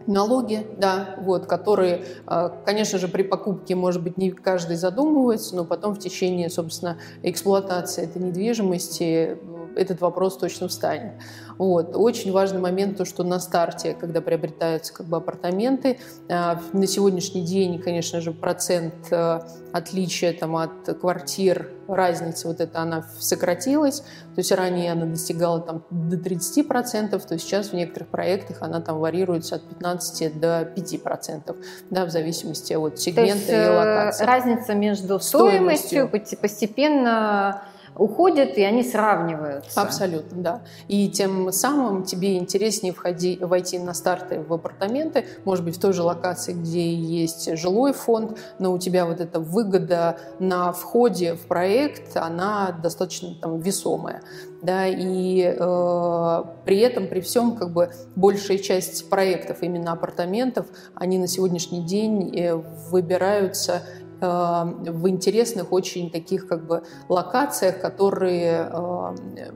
налоги, 0.09 0.67
да, 0.79 1.17
вот, 1.19 1.47
которые, 1.47 2.03
а, 2.27 2.49
конечно 2.49 2.99
же, 2.99 3.09
при 3.09 3.23
покупке, 3.23 3.75
может 3.75 4.03
быть, 4.03 4.17
не 4.17 4.31
каждый 4.31 4.77
задумывается, 4.77 5.55
но 5.55 5.65
потом 5.65 5.95
в 5.95 5.99
течение, 5.99 6.49
собственно, 6.49 6.99
эксплуатации 7.23 8.05
этой 8.05 8.23
недвижимости 8.23 9.37
этот 9.77 10.01
вопрос 10.01 10.39
точно 10.39 10.69
встанет. 10.69 11.13
Вот. 11.59 11.97
Очень 11.97 12.33
важный 12.33 12.61
момент 12.61 12.97
то, 12.97 13.05
что 13.05 13.25
на 13.25 13.41
старте, 13.41 13.95
когда 13.95 14.21
приобретаются 14.21 14.95
как 14.95 15.07
бы 15.07 15.17
апартаменты, 15.17 15.99
а, 16.29 16.61
на 16.73 16.87
сегодняшний 16.87 17.43
день, 17.43 17.81
конечно 17.81 18.21
же, 18.21 18.33
процент 18.33 18.95
э, 19.11 19.41
отличия 19.73 20.33
там, 20.33 20.57
от 20.57 20.87
квартир, 21.01 21.71
разница 21.89 22.49
вот 22.49 22.61
эта, 22.61 22.81
она 22.81 23.05
сократилась. 23.19 24.01
То 24.01 24.39
есть 24.39 24.53
ранее 24.53 24.93
она 24.93 25.07
достигала 25.07 25.61
там, 25.61 25.83
до 25.91 26.17
30%, 26.17 27.27
то 27.27 27.39
сейчас 27.39 27.69
в 27.69 27.73
некоторых 27.73 28.09
проектах 28.09 28.59
она 28.61 28.81
там 28.81 28.99
варьируется 28.99 29.57
от 29.57 29.63
15 29.69 30.39
до 30.39 30.63
5%, 30.63 31.57
да, 31.91 32.05
в 32.05 32.11
зависимости 32.11 32.75
от 32.75 33.01
сегмента 33.01 33.33
то 33.33 33.37
есть, 33.37 33.49
и 33.49 33.53
э, 33.53 33.71
локации. 33.71 34.25
Разница 34.25 34.75
между 34.75 35.19
стоимостью, 35.19 36.09
стоимостью 36.09 36.39
постепенно 36.41 37.63
уходят, 37.99 38.57
и 38.57 38.63
они 38.63 38.83
сравниваются. 38.83 39.81
Абсолютно, 39.81 40.43
да. 40.43 40.61
И 40.87 41.09
тем 41.09 41.53
самым 41.53 42.05
тебе 42.05 42.39
интереснее 42.39 42.93
входи, 42.93 43.39
войти 43.41 43.79
на 43.79 43.93
старты 43.93 44.41
в 44.41 44.53
апартаменты, 44.53 45.27
может 45.45 45.65
быть, 45.65 45.77
в 45.77 45.81
той 45.81 45.93
же 45.93 46.03
локации, 46.03 46.53
где 46.53 46.93
есть 46.95 47.57
жилой 47.59 47.93
фонд, 47.93 48.39
но 48.59 48.73
у 48.73 48.79
тебя 48.79 49.05
вот 49.05 49.21
эта 49.21 49.41
выгода 49.41 50.19
на 50.39 50.73
входе 50.73 51.35
в 51.35 51.47
проект, 51.47 52.17
она 52.17 52.73
достаточно 52.83 53.35
там 53.35 53.59
весомая. 53.59 54.23
Да, 54.61 54.87
и 54.89 55.55
э, 55.57 56.43
при 56.65 56.79
этом, 56.79 57.07
при 57.07 57.21
всем, 57.21 57.55
как 57.57 57.73
бы 57.73 57.91
большая 58.17 58.59
часть 58.59 59.09
проектов 59.09 59.63
именно 59.63 59.93
апартаментов, 59.93 60.67
они 60.95 61.19
на 61.19 61.29
сегодняшний 61.29 61.83
день 61.83 62.37
э, 62.37 62.57
выбираются 62.91 63.83
в 64.27 65.09
интересных 65.09 65.73
очень 65.73 66.11
таких 66.11 66.49
как 66.49 66.67
бы 66.67 66.83
локациях, 67.09 67.81
которые 67.81 68.69
э, 68.71 69.49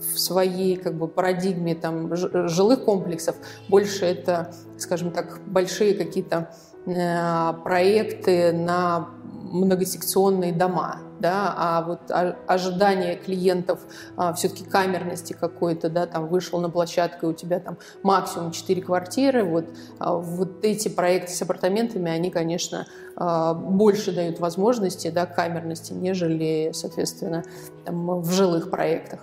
в 0.00 0.18
своей 0.18 0.76
как 0.76 0.94
бы 0.94 1.08
парадигме 1.08 1.74
там 1.74 2.14
жилых 2.16 2.84
комплексов. 2.84 3.36
Больше 3.68 4.06
это, 4.06 4.54
скажем 4.78 5.10
так, 5.10 5.40
большие 5.46 5.94
какие-то 5.94 6.50
э, 6.86 7.52
проекты 7.62 8.52
на 8.52 9.08
многосекционные 9.52 10.52
дома, 10.52 11.00
да, 11.20 11.54
а 11.56 11.82
вот 11.82 12.00
ожидание 12.46 13.16
клиентов 13.16 13.80
а, 14.16 14.32
все-таки 14.32 14.64
камерности 14.64 15.32
какой-то, 15.32 15.88
да, 15.88 16.06
там 16.06 16.28
вышел 16.28 16.60
на 16.60 16.70
площадку, 16.70 17.26
и 17.26 17.28
у 17.30 17.32
тебя 17.32 17.60
там 17.60 17.78
максимум 18.02 18.52
4 18.52 18.82
квартиры, 18.82 19.44
вот, 19.44 19.66
а, 19.98 20.14
вот 20.14 20.64
эти 20.64 20.88
проекты 20.88 21.32
с 21.32 21.42
апартаментами, 21.42 22.10
они, 22.10 22.30
конечно, 22.30 22.86
а, 23.16 23.54
больше 23.54 24.12
дают 24.12 24.40
возможности, 24.40 25.08
да, 25.10 25.26
камерности, 25.26 25.92
нежели, 25.92 26.72
соответственно, 26.74 27.44
там, 27.84 28.20
в 28.20 28.32
жилых 28.32 28.70
проектах. 28.70 29.20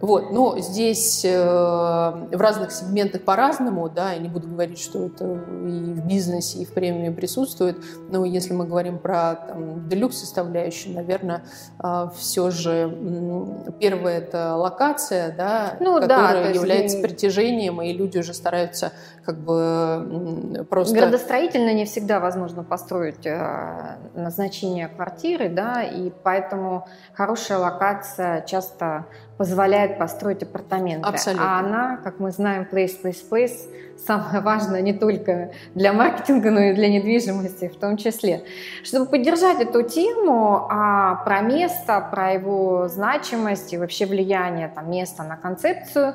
Вот, 0.00 0.30
но 0.30 0.58
здесь 0.58 1.24
э, 1.24 1.30
в 1.30 2.40
разных 2.40 2.70
сегментах 2.70 3.22
по-разному, 3.22 3.88
да, 3.88 4.12
я 4.12 4.18
не 4.18 4.28
буду 4.28 4.48
говорить, 4.48 4.78
что 4.78 5.06
это 5.06 5.24
и 5.24 5.92
в 5.92 6.06
бизнесе, 6.06 6.58
и 6.58 6.64
в 6.64 6.72
премиуме 6.72 7.10
присутствует, 7.10 7.78
но 8.08 8.24
если 8.24 8.52
мы 8.52 8.66
говорим 8.66 8.98
про 8.98 9.34
там, 9.34 9.88
делюкс 9.88 10.18
составляющую, 10.18 10.94
наверное, 10.94 11.42
э, 11.82 12.10
все 12.16 12.50
же 12.50 12.94
первое 13.80 14.18
это 14.18 14.54
локация, 14.54 15.34
да, 15.36 15.76
ну, 15.80 16.00
которая 16.00 16.44
да, 16.44 16.50
является 16.50 16.98
есть... 16.98 17.08
притяжением, 17.08 17.82
и 17.82 17.92
люди 17.92 18.18
уже 18.18 18.34
стараются 18.34 18.92
как 19.24 19.36
бы 19.38 20.64
просто... 20.70 20.94
Градостроительно 20.96 21.74
не 21.74 21.84
всегда 21.84 22.20
возможно 22.20 22.62
построить 22.62 23.26
э, 23.26 23.96
назначение 24.14 24.88
квартиры, 24.88 25.48
да, 25.48 25.82
и 25.82 26.10
поэтому 26.22 26.86
хорошая 27.14 27.58
локация 27.58 28.42
часто 28.42 29.06
позволяет 29.38 29.98
построить 29.98 30.42
апартаменты. 30.42 31.08
Абсолютно. 31.08 31.56
А 31.56 31.60
она, 31.60 31.96
как 31.98 32.18
мы 32.18 32.32
знаем, 32.32 32.66
place, 32.70 33.00
place, 33.00 33.22
place, 33.30 33.56
самое 34.04 34.40
важное 34.40 34.80
не 34.80 34.92
только 34.92 35.52
для 35.74 35.92
маркетинга, 35.92 36.50
но 36.50 36.60
и 36.60 36.74
для 36.74 36.88
недвижимости 36.88 37.68
в 37.68 37.78
том 37.78 37.96
числе. 37.96 38.42
Чтобы 38.82 39.06
поддержать 39.06 39.60
эту 39.60 39.82
тему 39.82 40.66
а, 40.68 41.22
про 41.24 41.40
место, 41.40 42.06
про 42.10 42.32
его 42.32 42.88
значимость 42.88 43.72
и 43.72 43.78
вообще 43.78 44.06
влияние 44.06 44.72
там, 44.74 44.90
места 44.90 45.22
на 45.22 45.36
концепцию, 45.36 46.14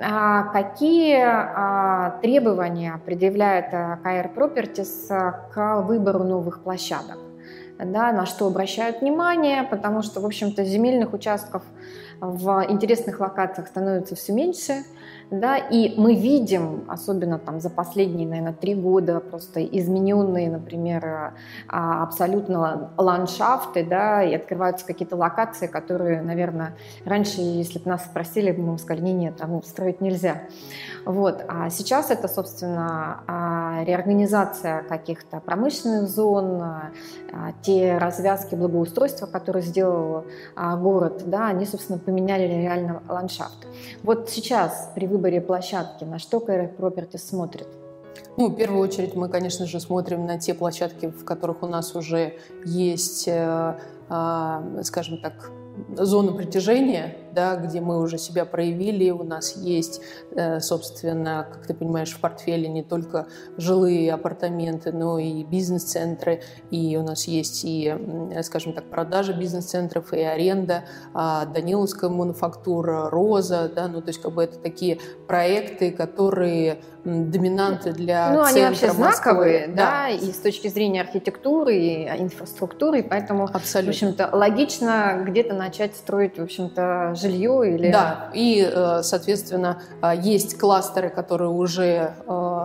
а, 0.00 0.44
какие 0.44 1.18
а, 1.20 2.18
требования 2.22 3.00
предъявляет 3.04 3.72
KR 3.72 4.32
Properties 4.32 5.34
к 5.52 5.82
выбору 5.82 6.22
новых 6.22 6.62
площадок? 6.62 7.18
Да, 7.78 8.12
на 8.12 8.26
что 8.26 8.46
обращают 8.46 9.00
внимание, 9.00 9.62
потому 9.62 10.02
что, 10.02 10.20
в 10.20 10.26
общем-то, 10.26 10.64
земельных 10.64 11.14
участков 11.14 11.62
в 12.20 12.66
интересных 12.68 13.20
локациях 13.20 13.68
становится 13.68 14.14
все 14.14 14.32
меньше, 14.32 14.84
да, 15.30 15.56
и 15.56 15.94
мы 15.98 16.14
видим, 16.14 16.84
особенно 16.88 17.38
там 17.38 17.60
за 17.60 17.70
последние, 17.70 18.26
наверное, 18.26 18.52
три 18.52 18.74
года 18.74 19.20
просто 19.20 19.64
измененные, 19.64 20.50
например, 20.50 21.34
а, 21.68 22.02
абсолютно 22.02 22.90
ландшафты, 22.96 23.84
да, 23.84 24.22
и 24.24 24.34
открываются 24.34 24.84
какие-то 24.84 25.16
локации, 25.16 25.66
которые, 25.68 26.20
наверное, 26.20 26.74
раньше, 27.04 27.40
если 27.40 27.78
бы 27.78 27.88
нас 27.88 28.04
спросили, 28.04 28.50
мы 28.52 28.72
бы 28.72 28.78
сказали, 28.78 29.04
нет, 29.04 29.14
нет, 29.14 29.36
там 29.36 29.62
строить 29.62 30.00
нельзя. 30.00 30.42
Вот. 31.04 31.44
А 31.48 31.70
сейчас 31.70 32.10
это, 32.10 32.28
собственно, 32.28 33.22
а, 33.26 33.84
реорганизация 33.84 34.82
каких-то 34.82 35.40
промышленных 35.40 36.08
зон, 36.08 36.60
а, 36.60 36.90
те 37.62 37.98
развязки 37.98 38.54
благоустройства, 38.54 39.26
которые 39.26 39.62
сделал 39.62 40.24
город, 40.56 41.22
да, 41.26 41.48
они, 41.48 41.64
собственно, 41.64 41.98
поменяли 41.98 42.42
реально 42.42 43.02
ландшафт. 43.08 43.66
Вот 44.02 44.28
сейчас 44.28 44.90
при 44.94 45.06
выборе 45.06 45.19
площадки 45.40 46.04
на 46.04 46.18
что 46.18 46.38
KR 46.38 46.76
Property 46.76 47.18
смотрит? 47.18 47.68
Ну, 48.36 48.48
в 48.48 48.56
первую 48.56 48.80
очередь 48.80 49.14
мы, 49.14 49.28
конечно 49.28 49.66
же, 49.66 49.80
смотрим 49.80 50.26
на 50.26 50.38
те 50.38 50.54
площадки, 50.54 51.06
в 51.06 51.24
которых 51.24 51.62
у 51.62 51.66
нас 51.66 51.94
уже 51.94 52.34
есть, 52.64 53.28
э, 53.28 53.78
а, 54.08 54.64
скажем 54.82 55.20
так, 55.20 55.50
зона 55.96 56.32
притяжения, 56.32 57.16
да, 57.32 57.56
где 57.56 57.80
мы 57.80 58.00
уже 58.00 58.18
себя 58.18 58.44
проявили, 58.44 59.10
у 59.10 59.22
нас 59.22 59.56
есть, 59.56 60.00
э, 60.32 60.60
собственно, 60.60 61.46
как 61.50 61.66
ты 61.66 61.74
понимаешь, 61.74 62.12
в 62.12 62.20
портфеле 62.20 62.68
не 62.68 62.82
только 62.82 63.26
жилые 63.56 64.12
апартаменты, 64.12 64.92
но 64.92 65.18
и 65.18 65.44
бизнес-центры, 65.44 66.42
и 66.70 66.96
у 66.96 67.02
нас 67.02 67.24
есть 67.24 67.64
и, 67.64 67.94
скажем 68.42 68.72
так, 68.72 68.84
продажа 68.84 69.32
бизнес-центров, 69.32 70.12
и 70.12 70.20
аренда, 70.20 70.84
а, 71.14 71.46
Даниловская 71.46 72.10
мануфактура, 72.10 73.10
Роза, 73.10 73.70
да, 73.74 73.88
ну, 73.88 74.00
то 74.00 74.08
есть 74.08 74.20
как 74.20 74.32
бы 74.32 74.42
это 74.42 74.58
такие 74.58 74.98
проекты, 75.26 75.90
которые 75.90 76.80
доминанты 77.04 77.92
для 77.92 78.30
Ну, 78.30 78.42
они 78.42 78.60
вообще 78.60 78.90
знаковые, 78.90 79.68
да, 79.68 79.74
да, 79.74 80.08
и 80.08 80.32
с 80.32 80.38
точки 80.38 80.68
зрения 80.68 81.00
архитектуры, 81.00 81.74
и 81.74 82.06
инфраструктуры, 82.06 83.02
поэтому, 83.02 83.44
Абсолютно. 83.44 83.92
в 83.92 83.94
общем-то, 83.94 84.30
логично 84.32 85.24
где-то 85.26 85.54
начать 85.54 85.96
строить, 85.96 86.38
в 86.38 86.42
общем-то, 86.42 87.14
жилье 87.20 87.74
или... 87.74 87.90
Да, 87.90 88.30
и, 88.32 88.68
э, 88.70 89.02
соответственно, 89.02 89.82
э, 90.02 90.12
есть 90.20 90.58
кластеры, 90.58 91.10
которые 91.10 91.50
уже 91.50 92.14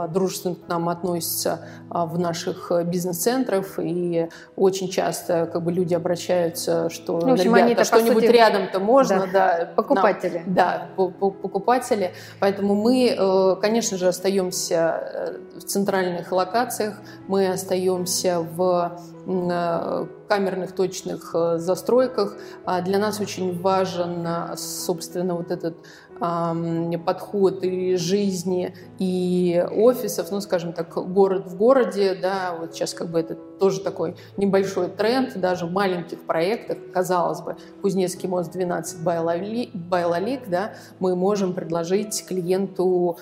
дружественно 0.09 0.55
к 0.55 0.67
нам 0.67 0.89
относятся 0.89 1.65
в 1.89 2.17
наших 2.19 2.71
бизнес-центрах, 2.85 3.79
и 3.79 4.29
очень 4.55 4.89
часто 4.89 5.47
как 5.51 5.63
бы 5.63 5.71
люди 5.71 5.93
обращаются, 5.93 6.89
что, 6.89 7.19
ну, 7.19 7.29
в 7.29 7.33
общем, 7.33 7.55
ребята, 7.55 7.83
что-нибудь 7.83 8.24
сути... 8.24 8.35
рядом-то 8.35 8.79
можно, 8.79 9.27
да. 9.31 9.57
да 9.59 9.69
покупатели. 9.75 10.43
Нам, 10.45 10.53
да, 10.53 10.88
покупатели. 10.95 12.13
Поэтому 12.39 12.75
мы, 12.75 13.57
конечно 13.62 13.97
же, 13.97 14.07
остаемся 14.07 15.38
в 15.55 15.63
центральных 15.63 16.31
локациях, 16.31 16.95
мы 17.27 17.47
остаемся 17.47 18.39
в 18.39 19.00
Э, 19.27 20.05
камерных 20.27 20.74
точных 20.74 21.32
э, 21.34 21.58
застройках. 21.58 22.38
А 22.65 22.82
для 22.82 23.00
нас 23.00 23.20
очень 23.20 23.60
важен, 23.60 24.25
э, 24.25 24.58
собственно, 24.58 25.36
вот 25.36 25.51
этот 25.51 25.75
подход 26.17 27.62
и 27.65 27.98
жизни, 27.98 28.74
и 29.00 29.62
офисов, 29.70 30.32
ну, 30.32 30.39
скажем 30.39 30.72
так, 30.72 30.94
город 30.94 31.48
в 31.48 31.58
городе, 31.58 32.15
да, 32.15 32.55
вот 32.58 32.74
сейчас 32.74 32.94
как 32.94 33.10
бы 33.10 33.20
это 33.20 33.36
тоже 33.36 33.82
такой 33.82 34.15
небольшой 34.38 34.88
тренд, 34.88 35.38
даже 35.38 35.65
в 35.65 35.74
маленьких 35.74 36.22
проектах, 36.22 36.77
казалось 36.94 37.41
бы, 37.41 37.58
Кузнецкий 37.82 38.29
мост 38.29 38.50
12 38.50 39.03
Байлалик, 39.03 40.48
да, 40.48 40.75
мы 41.00 41.17
можем 41.17 41.51
предложить 41.51 42.25
клиенту 42.25 43.17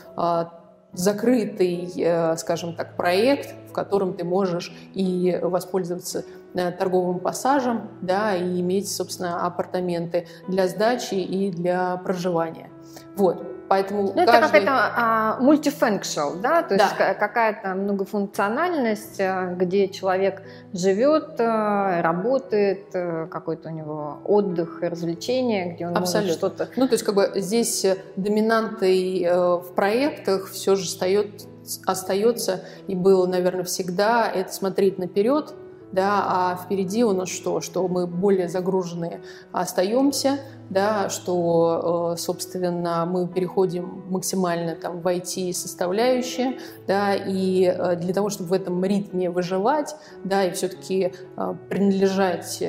закрытый, 0.94 2.36
скажем 2.38 2.76
так, 2.76 2.96
проект, 2.96 3.56
в 3.74 3.76
котором 3.76 4.14
ты 4.14 4.24
можешь 4.24 4.72
и 4.94 5.40
воспользоваться 5.42 6.20
э, 6.20 6.24
торговым 6.54 7.20
пассажем, 7.20 7.90
да, 8.02 8.36
и 8.36 8.62
иметь, 8.62 8.92
собственно, 8.92 9.46
апартаменты 9.46 10.28
для 10.48 10.68
сдачи 10.68 11.16
и 11.16 11.52
для 11.52 11.98
проживания. 11.98 12.70
Вот. 13.16 13.44
Поэтому 13.70 14.04
ну, 14.04 14.26
каждый... 14.26 14.30
Это 14.30 14.42
какая-то 14.42 14.72
а, 14.72 15.38
мультифункшн, 15.40 16.42
да, 16.42 16.62
то 16.62 16.76
есть 16.76 16.96
да. 17.00 17.14
какая-то 17.16 17.70
многофункциональность, 17.70 19.20
э, 19.20 19.56
где 19.58 19.88
человек 19.88 20.44
живет, 20.74 21.40
э, 21.40 22.02
работает, 22.02 22.92
какой-то 22.92 23.70
у 23.70 23.72
него 23.72 24.20
отдых 24.26 24.84
и 24.84 24.88
развлечения, 24.88 25.74
где 25.74 25.88
он 25.88 25.98
Абсолютно. 25.98 26.20
может 26.20 26.38
что-то... 26.38 26.70
Ну, 26.76 26.88
то 26.88 26.94
есть 26.94 27.04
как 27.04 27.16
бы 27.16 27.32
здесь 27.36 27.86
доминантой 28.16 29.28
в 29.32 29.74
проектах 29.74 30.50
все 30.50 30.76
же 30.76 30.86
встает 30.86 31.48
остается 31.86 32.66
и 32.88 32.96
было, 32.96 33.26
наверное, 33.26 33.64
всегда, 33.64 34.30
это 34.30 34.52
смотреть 34.54 34.98
наперед, 34.98 35.54
да, 35.94 36.24
а 36.28 36.56
впереди 36.56 37.04
у 37.04 37.14
нас 37.14 37.30
что? 37.30 37.62
Что 37.62 37.88
мы 37.88 38.08
более 38.08 38.50
загруженные 38.50 39.22
остаемся, 39.52 40.40
да, 40.74 41.10
что, 41.10 42.14
э, 42.16 42.18
собственно, 42.18 43.06
мы 43.06 43.28
переходим 43.28 44.04
максимально 44.10 44.76
там, 44.76 45.02
в 45.02 45.08
IT-составляющие, 45.08 46.58
да, 46.88 47.14
и 47.14 47.66
э, 47.66 47.96
для 47.96 48.14
того, 48.14 48.30
чтобы 48.30 48.50
в 48.50 48.54
этом 48.54 48.84
ритме 48.84 49.30
выживать, 49.30 49.96
да, 50.24 50.44
и 50.44 50.52
все-таки 50.52 51.14
э, 51.38 51.56
принадлежать 51.70 52.64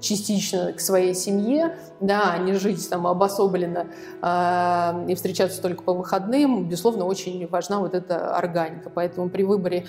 частично 0.00 0.72
к 0.72 0.80
своей 0.80 1.14
семье, 1.14 1.76
да, 2.00 2.32
а 2.32 2.38
не 2.38 2.54
жить 2.54 2.88
там 2.88 3.06
обособленно 3.06 3.86
и 5.08 5.14
встречаться 5.14 5.60
только 5.60 5.82
по 5.82 5.92
выходным, 5.92 6.68
безусловно, 6.68 7.04
очень 7.04 7.46
важна 7.48 7.80
вот 7.80 7.94
эта 7.94 8.36
органика. 8.36 8.90
Поэтому 8.90 9.28
при 9.28 9.42
выборе 9.42 9.86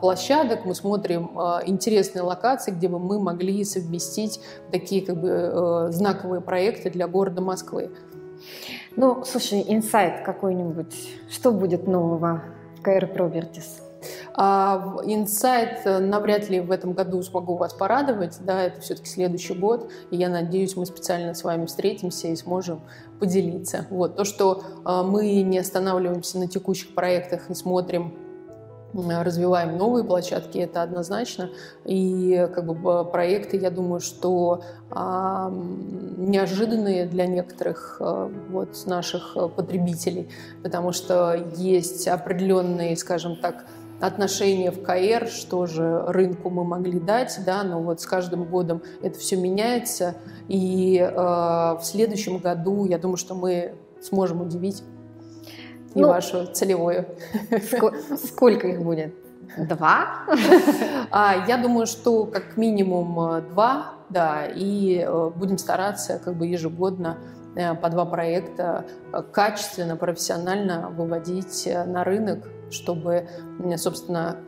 площадок 0.00 0.64
мы 0.64 0.74
смотрим 0.74 1.38
интересные 1.66 2.22
локации, 2.22 2.70
где 2.72 2.88
бы 2.88 2.98
мы 2.98 3.20
могли 3.20 3.64
совместить 3.64 4.40
такие 4.70 5.04
как 5.04 5.20
бы 5.20 5.88
знаковые 5.90 6.40
проекты 6.40 6.90
для 6.92 7.08
города 7.08 7.40
Москвы. 7.40 7.90
Ну, 8.96 9.24
слушай, 9.24 9.64
инсайт 9.66 10.24
какой-нибудь. 10.24 10.94
Что 11.30 11.52
будет 11.52 11.86
нового 11.86 12.42
в 12.76 12.82
КР 12.82 13.04
Properties? 13.04 13.82
А 14.34 14.96
инсайт 15.04 15.86
а, 15.86 16.00
навряд 16.00 16.48
ли 16.48 16.60
в 16.60 16.70
этом 16.70 16.92
году 16.92 17.22
смогу 17.22 17.56
вас 17.56 17.74
порадовать, 17.74 18.38
да, 18.40 18.62
это 18.62 18.80
все-таки 18.80 19.08
следующий 19.08 19.54
год, 19.54 19.90
и 20.10 20.16
я 20.16 20.28
надеюсь, 20.28 20.76
мы 20.76 20.86
специально 20.86 21.34
с 21.34 21.44
вами 21.44 21.66
встретимся 21.66 22.28
и 22.28 22.36
сможем 22.36 22.80
поделиться. 23.20 23.86
Вот 23.90 24.16
то, 24.16 24.24
что 24.24 24.62
а, 24.84 25.02
мы 25.02 25.42
не 25.42 25.58
останавливаемся 25.58 26.38
на 26.38 26.48
текущих 26.48 26.94
проектах 26.94 27.50
и 27.50 27.54
смотрим 27.54 28.14
развиваем 28.94 29.76
новые 29.76 30.04
площадки, 30.04 30.58
это 30.58 30.82
однозначно. 30.82 31.50
И 31.84 32.48
как 32.54 32.66
бы 32.66 33.04
проекты, 33.04 33.56
я 33.56 33.70
думаю, 33.70 34.00
что 34.00 34.62
а, 34.90 35.50
неожиданные 35.50 37.06
для 37.06 37.26
некоторых 37.26 37.96
а, 38.00 38.30
вот 38.50 38.86
наших 38.86 39.36
потребителей, 39.56 40.28
потому 40.62 40.92
что 40.92 41.34
есть 41.56 42.06
определенные, 42.08 42.96
скажем 42.96 43.36
так, 43.36 43.64
отношения 44.02 44.72
в 44.72 44.82
КР, 44.82 45.28
что 45.28 45.66
же 45.66 46.04
рынку 46.08 46.50
мы 46.50 46.64
могли 46.64 46.98
дать, 46.98 47.38
да, 47.46 47.62
но 47.62 47.80
вот 47.80 48.00
с 48.00 48.06
каждым 48.06 48.44
годом 48.44 48.82
это 49.00 49.16
все 49.16 49.36
меняется, 49.36 50.16
и 50.48 50.98
э, 50.98 51.14
в 51.14 51.80
следующем 51.82 52.38
году, 52.38 52.84
я 52.84 52.98
думаю, 52.98 53.16
что 53.16 53.36
мы 53.36 53.74
сможем 54.00 54.42
удивить 54.42 54.82
и 55.94 56.00
ну, 56.00 56.08
вашу 56.08 56.46
целевую. 56.46 57.06
Сколько 58.24 58.68
их 58.68 58.82
будет? 58.82 59.14
Два? 59.56 60.24
А, 61.10 61.44
я 61.46 61.58
думаю, 61.58 61.86
что 61.86 62.24
как 62.24 62.56
минимум 62.56 63.20
э, 63.20 63.42
два, 63.42 63.92
да, 64.08 64.46
и 64.46 65.04
э, 65.06 65.30
будем 65.36 65.58
стараться 65.58 66.18
как 66.18 66.36
бы 66.36 66.46
ежегодно 66.46 67.18
э, 67.54 67.74
по 67.74 67.90
два 67.90 68.06
проекта 68.06 68.86
качественно, 69.30 69.96
профессионально 69.96 70.88
выводить 70.88 71.68
на 71.86 72.02
рынок, 72.02 72.48
чтобы, 72.70 73.28
собственно, 73.76 74.38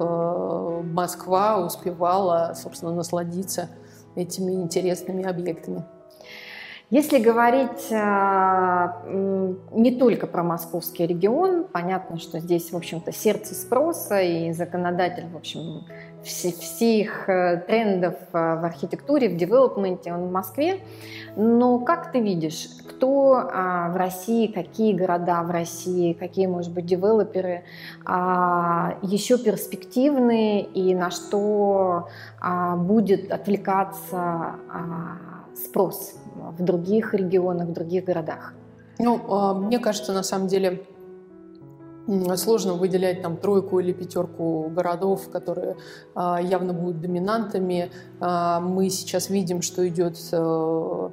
Москва 0.85 1.59
успевала, 1.59 2.55
собственно, 2.57 2.95
насладиться 2.95 3.69
этими 4.17 4.53
интересными 4.53 5.25
объектами. 5.27 5.85
Если 6.91 7.19
говорить 7.19 7.91
э, 7.91 9.55
не 9.73 9.97
только 9.99 10.27
про 10.27 10.43
московский 10.43 11.07
регион, 11.07 11.65
понятно, 11.65 12.19
что 12.19 12.39
здесь, 12.39 12.73
в 12.73 12.77
общем-то, 12.77 13.11
сердце 13.11 13.55
спроса 13.55 14.21
и 14.21 14.53
законодатель, 14.53 15.27
в 15.33 15.37
общем, 15.37 15.85
всех 16.23 17.29
э, 17.29 17.65
трендов 17.67 18.15
э, 18.33 18.39
в 18.39 18.65
архитектуре, 18.65 19.31
в 19.31 19.37
девелопменте, 19.37 20.13
он 20.13 20.29
в 20.29 20.31
Москве. 20.33 20.81
Но 21.37 21.79
как 21.79 22.13
ты 22.13 22.21
видишь, 22.21 22.69
кто 22.87 23.35
а, 23.35 23.91
в 23.91 23.97
России, 23.97 24.47
какие 24.47 24.93
города 24.93 25.43
в 25.43 25.51
России, 25.51 26.13
какие, 26.13 26.47
может 26.47 26.73
быть, 26.73 26.87
девелоперы 26.87 27.65
а, 28.05 28.97
еще 29.03 29.37
перспективные 29.37 30.63
и 30.63 30.95
на 30.95 31.11
что 31.11 32.09
а, 32.41 32.77
будет 32.77 33.33
отвлекаться 33.33 34.55
спрос? 35.55 36.15
в 36.35 36.63
других 36.63 37.15
регионах, 37.15 37.69
в 37.69 37.73
других 37.73 38.05
городах? 38.05 38.55
Ну, 38.99 39.21
а, 39.29 39.55
мне 39.55 39.79
кажется, 39.79 40.13
на 40.13 40.23
самом 40.23 40.49
деле 40.49 40.85
сложно 42.37 42.75
выделять 42.75 43.23
там 43.23 43.39
тройку 43.39 43.79
или 43.79 43.93
пятерку 43.93 44.69
городов, 44.69 45.31
которые 45.31 45.77
а, 46.15 46.41
явно 46.41 46.73
будут 46.73 47.01
доминантами. 47.01 47.91
А, 48.21 48.61
мы 48.61 48.91
сейчас 48.91 49.31
видим, 49.31 49.63
что 49.63 49.87
идет 49.89 50.19
э, 50.33 51.11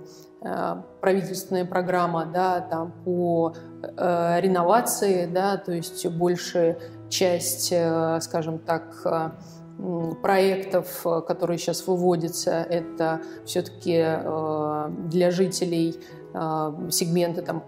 правительственная 0.99 1.65
программа 1.65 2.25
да, 2.25 2.60
там, 2.60 2.93
по 3.06 3.54
э, 3.82 4.41
реновации, 4.41 5.27
да, 5.27 5.58
то 5.58 5.71
есть 5.71 6.06
большая 6.08 6.77
часть, 7.10 7.69
э, 7.71 8.19
скажем 8.21 8.60
так, 8.60 9.32
проектов, 10.22 11.02
э, 11.06 11.22
которые 11.22 11.58
сейчас 11.58 11.88
выводятся, 11.88 12.52
это 12.52 13.22
все-таки 13.46 13.98
э, 13.98 14.89
для 15.10 15.32
жителей 15.32 16.00
э, 16.34 16.89
сегменты 16.91 17.41
там 17.41 17.63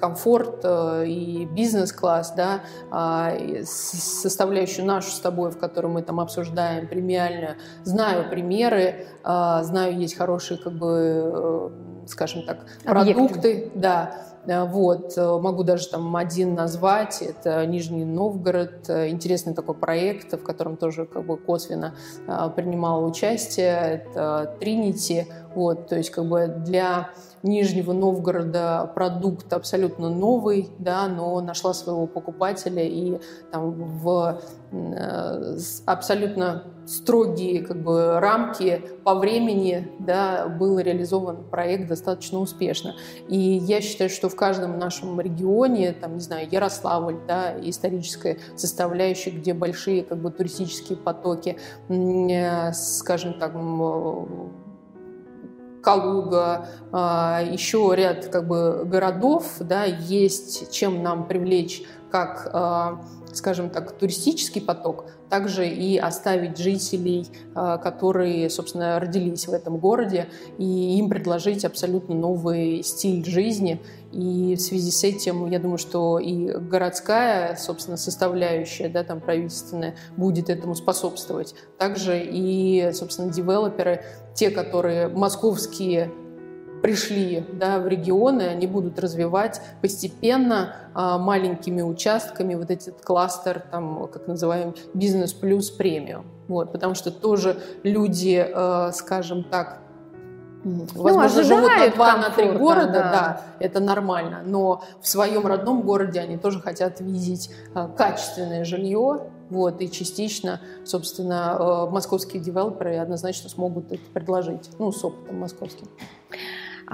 комфорт 0.00 0.64
и 0.64 1.48
бизнес-класс, 1.50 2.34
да, 2.36 2.62
а, 2.90 3.32
составляющую 3.64 4.84
нашу 4.84 5.10
с 5.12 5.20
тобой, 5.20 5.52
в 5.52 5.58
которой 5.58 5.86
мы 5.86 6.02
там 6.02 6.18
обсуждаем 6.18 6.88
премиальную, 6.88 7.54
знаю 7.84 8.28
примеры, 8.28 9.06
знаю 9.22 9.96
есть 9.96 10.16
хорошие 10.16 10.58
как 10.58 10.72
бы, 10.72 11.72
скажем 12.08 12.42
так, 12.42 12.66
Объекты. 12.84 13.14
продукты, 13.14 13.72
да, 13.76 14.31
Э, 14.31 14.31
вот. 14.46 15.14
Э, 15.16 15.38
могу 15.38 15.62
даже 15.62 15.88
там 15.88 16.14
один 16.16 16.54
назвать. 16.54 17.22
Это 17.22 17.64
Нижний 17.66 18.04
Новгород. 18.04 18.88
Э, 18.88 19.08
интересный 19.08 19.54
такой 19.54 19.74
проект, 19.74 20.32
в 20.32 20.42
котором 20.42 20.76
тоже 20.76 21.06
как 21.06 21.24
бы 21.26 21.36
косвенно 21.36 21.94
принимала 22.56 23.06
участие. 23.06 24.04
Это 24.04 24.56
Тринити. 24.58 25.26
Вот, 25.54 25.88
то 25.88 25.96
есть 25.96 26.10
как 26.10 26.26
бы 26.26 26.46
для 26.46 27.10
Нижнего 27.42 27.92
Новгорода 27.92 28.90
продукт 28.94 29.52
абсолютно 29.52 30.08
новый, 30.08 30.70
да, 30.78 31.08
но 31.08 31.40
нашла 31.40 31.74
своего 31.74 32.06
покупателя 32.06 32.82
и 32.82 33.18
там 33.50 33.72
в 33.72 34.38
э, 34.40 34.40
абсолютно 35.86 36.64
строгие 36.86 37.62
как 37.62 37.82
бы, 37.82 38.18
рамки 38.18 38.82
по 39.04 39.14
времени 39.14 39.92
да, 40.00 40.48
был 40.48 40.78
реализован 40.78 41.44
проект 41.44 41.88
достаточно 41.88 42.38
успешно. 42.38 42.94
И 43.28 43.38
я 43.38 43.80
считаю, 43.80 44.10
что 44.10 44.28
в 44.28 44.36
каждом 44.36 44.78
нашем 44.78 45.20
регионе, 45.20 45.92
там, 45.92 46.14
не 46.14 46.20
знаю, 46.20 46.48
Ярославль, 46.50 47.18
да, 47.26 47.54
историческая 47.60 48.38
составляющая, 48.56 49.30
где 49.30 49.54
большие 49.54 50.02
как 50.02 50.18
бы, 50.18 50.30
туристические 50.30 50.98
потоки, 50.98 51.58
э, 51.88 52.72
скажем 52.72 53.34
так, 53.38 53.52
Калуга, 55.82 56.68
а, 56.92 57.42
еще 57.42 57.92
ряд 57.94 58.26
как 58.26 58.46
бы, 58.46 58.84
городов, 58.84 59.56
да, 59.60 59.84
есть 59.84 60.72
чем 60.72 61.02
нам 61.02 61.26
привлечь 61.26 61.82
как 62.12 62.50
а, 62.52 63.00
скажем 63.32 63.70
так, 63.70 63.92
туристический 63.92 64.60
поток, 64.60 65.06
также 65.28 65.66
и 65.66 65.96
оставить 65.96 66.58
жителей, 66.58 67.26
а, 67.54 67.78
которые, 67.78 68.48
собственно, 68.50 69.00
родились 69.00 69.48
в 69.48 69.52
этом 69.52 69.78
городе, 69.78 70.28
и 70.58 70.98
им 70.98 71.08
предложить 71.08 71.64
абсолютно 71.64 72.14
новый 72.14 72.82
стиль 72.82 73.24
жизни. 73.24 73.80
И 74.12 74.56
в 74.56 74.60
связи 74.60 74.90
с 74.90 75.04
этим, 75.04 75.48
я 75.48 75.58
думаю, 75.58 75.78
что 75.78 76.18
и 76.18 76.48
городская, 76.48 77.56
собственно, 77.56 77.96
составляющая, 77.96 78.88
да, 78.88 79.04
там 79.04 79.20
правительственная, 79.20 79.96
будет 80.16 80.50
этому 80.50 80.74
способствовать. 80.74 81.54
Также 81.78 82.20
и, 82.22 82.90
собственно, 82.92 83.32
девелоперы, 83.32 84.04
те, 84.34 84.50
которые 84.50 85.08
московские 85.08 86.10
пришли 86.82 87.44
да, 87.52 87.78
в 87.78 87.86
регионы, 87.86 88.42
они 88.42 88.66
будут 88.66 88.98
развивать 88.98 89.62
постепенно 89.80 90.74
а, 90.94 91.16
маленькими 91.16 91.80
участками 91.80 92.54
вот 92.54 92.70
этот 92.70 93.00
кластер, 93.02 93.62
там, 93.70 94.08
как 94.12 94.26
называем, 94.26 94.74
бизнес 94.92 95.32
плюс 95.32 95.70
премиум. 95.70 96.26
Вот, 96.48 96.72
потому 96.72 96.94
что 96.94 97.10
тоже 97.10 97.56
люди, 97.82 98.44
э, 98.46 98.90
скажем 98.92 99.44
так, 99.44 99.78
Возможно, 100.64 101.42
ну, 101.42 101.48
живут 101.48 101.70
на 101.76 101.88
два, 101.90 102.16
на 102.18 102.30
три 102.30 102.48
города, 102.52 102.92
да. 102.92 103.10
да, 103.10 103.42
это 103.58 103.80
нормально. 103.80 104.42
Но 104.44 104.84
в 105.00 105.08
своем 105.08 105.44
родном 105.44 105.82
городе 105.82 106.20
они 106.20 106.36
тоже 106.36 106.60
хотят 106.60 107.00
видеть 107.00 107.50
э, 107.74 107.88
качественное 107.96 108.64
жилье, 108.64 109.22
вот, 109.50 109.82
и 109.82 109.90
частично, 109.90 110.60
собственно, 110.84 111.56
э, 111.58 111.90
московские 111.90 112.40
девелоперы 112.40 112.96
однозначно 112.98 113.50
смогут 113.50 113.90
это 113.90 114.04
предложить, 114.12 114.70
ну, 114.78 114.92
с 114.92 115.04
опытом 115.04 115.40
московским. 115.40 115.88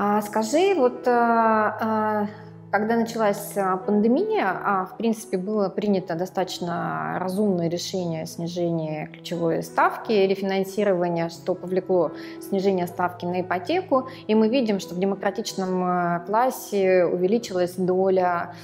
А 0.00 0.22
скажи, 0.22 0.74
вот 0.76 1.08
а, 1.08 1.76
а, 1.80 2.26
когда 2.70 2.94
началась 2.94 3.54
пандемия, 3.84 4.86
в 4.92 4.96
принципе, 4.96 5.38
было 5.38 5.68
принято 5.70 6.14
достаточно 6.14 7.16
разумное 7.18 7.68
решение 7.68 8.24
снижения 8.24 9.08
ключевой 9.08 9.64
ставки, 9.64 10.12
рефинансирования, 10.12 11.28
что 11.30 11.56
повлекло 11.56 12.12
снижение 12.40 12.86
ставки 12.86 13.24
на 13.24 13.40
ипотеку. 13.40 14.08
И 14.28 14.36
мы 14.36 14.48
видим, 14.48 14.78
что 14.78 14.94
в 14.94 15.00
демократичном 15.00 16.24
классе 16.26 17.04
увеличилась 17.04 17.74
доля 17.74 18.54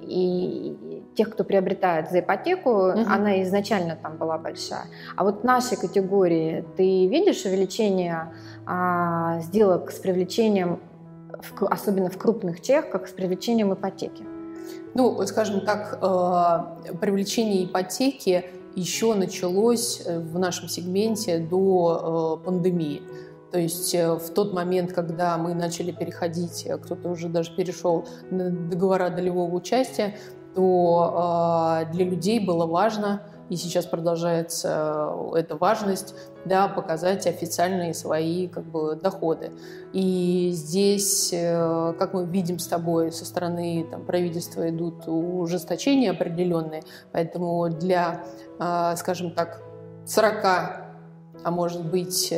и 0.00 0.76
тех, 1.14 1.30
кто 1.30 1.44
приобретает 1.44 2.10
за 2.10 2.20
ипотеку, 2.20 2.70
угу. 2.70 3.00
она 3.08 3.42
изначально 3.42 3.96
там 3.96 4.16
была 4.16 4.38
большая. 4.38 4.86
А 5.14 5.22
вот 5.22 5.42
в 5.42 5.44
нашей 5.44 5.76
категории 5.76 6.64
ты 6.76 7.06
видишь 7.06 7.44
увеличение 7.44 8.32
сделок 8.64 9.90
с 9.90 9.98
привлечением, 9.98 10.80
особенно 11.60 12.10
в 12.10 12.18
крупных 12.18 12.60
чеках, 12.60 13.08
с 13.08 13.12
привлечением 13.12 13.74
ипотеки? 13.74 14.24
Ну, 14.94 15.26
скажем 15.26 15.62
так, 15.62 15.98
э, 16.02 16.96
привлечение 16.96 17.64
ипотеки 17.64 18.44
еще 18.74 19.14
началось 19.14 20.02
э, 20.04 20.18
в 20.18 20.38
нашем 20.38 20.68
сегменте 20.68 21.38
до 21.38 22.38
э, 22.42 22.44
пандемии. 22.44 23.02
То 23.50 23.58
есть 23.58 23.94
в 23.94 24.30
тот 24.34 24.54
момент, 24.54 24.92
когда 24.92 25.36
мы 25.36 25.52
начали 25.52 25.92
переходить, 25.92 26.66
кто-то 26.84 27.10
уже 27.10 27.28
даже 27.28 27.54
перешел 27.54 28.06
на 28.30 28.48
договора 28.48 29.10
долевого 29.10 29.54
участия, 29.54 30.16
то 30.54 31.84
для 31.92 32.06
людей 32.06 32.40
было 32.40 32.64
важно 32.64 33.20
и 33.52 33.56
сейчас 33.56 33.84
продолжается 33.84 35.12
э, 35.34 35.40
эта 35.40 35.56
важность, 35.56 36.14
да, 36.46 36.68
показать 36.68 37.26
официальные 37.26 37.92
свои 37.92 38.48
как 38.48 38.64
бы, 38.64 38.96
доходы. 38.96 39.52
И 39.92 40.52
здесь, 40.54 41.34
э, 41.34 41.92
как 41.98 42.14
мы 42.14 42.24
видим 42.24 42.58
с 42.58 42.66
тобой, 42.66 43.12
со 43.12 43.26
стороны 43.26 43.86
там, 43.90 44.06
правительства 44.06 44.70
идут 44.70 45.06
ужесточения 45.06 46.12
определенные, 46.12 46.82
поэтому 47.12 47.68
для, 47.68 48.24
э, 48.58 48.94
скажем 48.96 49.32
так, 49.32 49.60
40 50.06 50.78
а 51.44 51.50
может 51.50 51.84
быть 51.84 52.32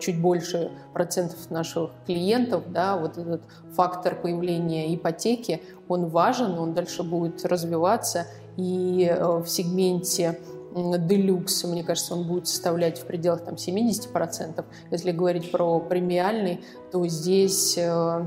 чуть 0.00 0.20
больше 0.20 0.70
процентов 0.92 1.50
наших 1.50 1.92
клиентов, 2.04 2.64
да, 2.68 2.96
вот 2.98 3.16
этот 3.16 3.42
фактор 3.74 4.14
появления 4.14 4.94
ипотеки, 4.94 5.62
он 5.88 6.08
важен, 6.08 6.58
он 6.58 6.74
дальше 6.74 7.02
будет 7.02 7.42
развиваться, 7.46 8.26
и 8.58 9.16
в 9.18 9.46
сегменте 9.46 10.38
делюкс, 10.74 11.64
мне 11.64 11.82
кажется, 11.82 12.14
он 12.14 12.26
будет 12.26 12.46
составлять 12.46 12.98
в 12.98 13.06
пределах 13.06 13.44
там, 13.44 13.54
70%. 13.54 14.64
Если 14.90 15.12
говорить 15.12 15.50
про 15.50 15.80
премиальный, 15.80 16.60
то 16.92 17.06
здесь 17.06 17.76
э, 17.76 18.26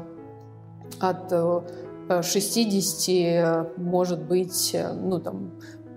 от 1.00 1.34
60 2.26 3.10
э, 3.10 3.66
может 3.78 4.24
быть, 4.24 4.72
э, 4.74 4.92
ну 4.94 5.20
там, 5.20 5.52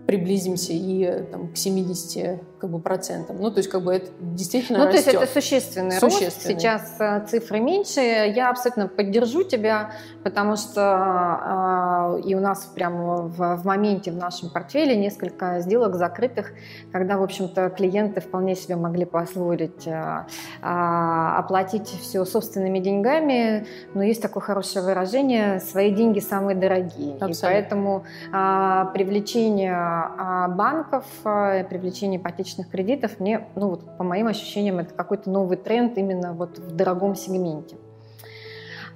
приблизимся 0.07 0.73
и 0.73 1.25
там, 1.31 1.53
к 1.53 1.57
70 1.57 2.41
как 2.59 2.71
бы, 2.71 2.79
процентам. 2.79 3.37
Ну, 3.41 3.51
то 3.51 3.59
есть, 3.59 3.69
как 3.69 3.83
бы 3.83 3.95
это 3.95 4.11
действительно 4.21 4.79
Ну, 4.79 4.87
растет. 4.87 5.05
то 5.05 5.11
есть 5.11 5.23
это 5.23 5.41
существенный, 5.41 5.99
существенный 5.99 6.27
рост. 6.27 6.43
Сейчас 6.43 6.97
э, 6.99 7.27
цифры 7.29 7.61
меньше. 7.61 8.01
Я 8.01 8.51
абсолютно 8.51 8.89
поддержу 8.89 9.43
тебя, 9.43 9.93
потому 10.25 10.57
что 10.57 12.19
э, 12.19 12.29
и 12.29 12.35
у 12.35 12.41
нас 12.41 12.65
прямо 12.75 13.23
в, 13.23 13.57
в 13.57 13.65
моменте 13.67 14.11
в 14.11 14.17
нашем 14.17 14.51
портфеле 14.51 14.97
несколько 14.97 15.61
сделок 15.61 15.95
закрытых, 15.97 16.53
когда, 16.93 17.19
в 17.19 17.23
общем-то, 17.23 17.71
клиенты 17.71 18.21
вполне 18.21 18.55
себе 18.55 18.77
могли 18.77 19.05
позволить 19.05 19.87
э, 19.87 20.25
э, 20.63 20.67
оплатить 20.67 21.89
все 21.89 22.25
собственными 22.25 22.79
деньгами. 22.79 23.67
Но 23.95 24.03
есть 24.03 24.23
такое 24.23 24.43
хорошее 24.43 24.85
выражение 24.85 25.61
«свои 25.61 25.91
деньги 25.91 26.21
самые 26.21 26.57
дорогие». 26.57 27.17
Абсолютно. 27.17 27.31
И 27.31 27.37
поэтому 27.43 28.05
э, 28.33 28.85
привлечение 28.95 29.75
э, 29.75 30.49
банков, 30.49 31.05
э, 31.25 31.65
привлечение 31.65 32.19
ипотечных 32.21 32.46
ипотечных 32.47 32.71
кредитов, 32.71 33.19
мне, 33.21 33.49
ну 33.57 33.71
вот 33.71 33.97
по 33.99 34.05
моим 34.05 34.29
ощущениям, 34.29 34.79
это 34.79 34.95
какой-то 34.95 35.31
новый 35.31 35.57
тренд 35.57 35.99
именно 35.99 36.33
вот 36.33 36.59
в 36.59 36.75
дорогом 36.75 37.15
сегменте. 37.15 37.77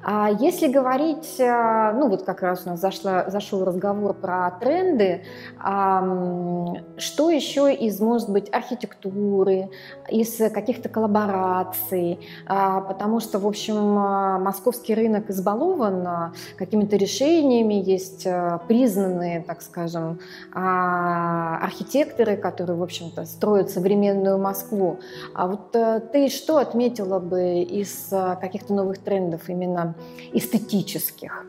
А 0.02 0.30
если 0.30 0.68
говорить, 0.68 1.38
э, 1.38 1.92
ну 1.92 2.08
вот 2.08 2.22
как 2.22 2.40
раз 2.40 2.62
у 2.64 2.70
нас 2.70 2.80
зашла, 2.80 3.28
зашел 3.28 3.64
разговор 3.64 4.14
про 4.14 4.50
тренды, 4.52 5.24
что 5.58 7.30
еще 7.30 7.74
из, 7.74 8.00
может 8.00 8.30
быть, 8.30 8.48
архитектуры, 8.52 9.68
из 10.08 10.38
каких-то 10.52 10.88
коллабораций, 10.88 12.18
а, 12.46 12.80
потому 12.80 13.20
что, 13.20 13.38
в 13.38 13.46
общем, 13.46 13.74
э, 13.74 14.38
московский 14.38 14.94
рынок 14.94 15.28
избалован 15.28 16.06
э, 16.06 16.32
какими-то 16.56 16.96
решениями, 16.96 17.74
есть 17.74 18.26
признанные, 18.68 19.42
так 19.42 19.60
скажем, 19.60 20.20
а, 20.54 21.58
архитекторы, 21.62 22.36
которые, 22.36 22.76
в 22.76 22.82
общем-то, 22.82 23.26
строят 23.26 23.70
современную 23.70 24.38
Москву. 24.38 24.98
А 25.34 25.46
вот 25.46 25.72
ты 25.72 26.28
что 26.28 26.58
отметила 26.58 27.18
бы 27.18 27.60
из 27.60 28.12
каких-то 28.40 28.72
новых 28.74 28.98
трендов 28.98 29.48
именно 29.48 29.89
эстетических? 30.32 31.46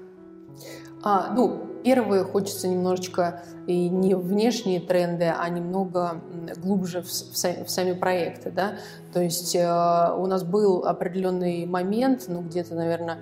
А, 1.04 1.34
ну, 1.34 1.65
первое, 1.84 2.23
хочется 2.23 2.67
немножечко 2.67 3.43
и 3.67 3.89
не 3.89 4.15
внешние 4.15 4.80
тренды, 4.80 5.25
а 5.25 5.49
немного 5.49 6.21
глубже 6.58 7.01
в, 7.01 7.08
в, 7.08 7.34
в 7.34 7.69
сами 7.69 7.93
проекты, 7.93 8.51
да. 8.51 8.75
То 9.13 9.21
есть 9.21 9.56
э, 9.56 10.13
у 10.17 10.25
нас 10.27 10.43
был 10.43 10.86
определенный 10.86 11.65
момент, 11.65 12.25
ну, 12.27 12.41
где-то, 12.41 12.75
наверное, 12.75 13.19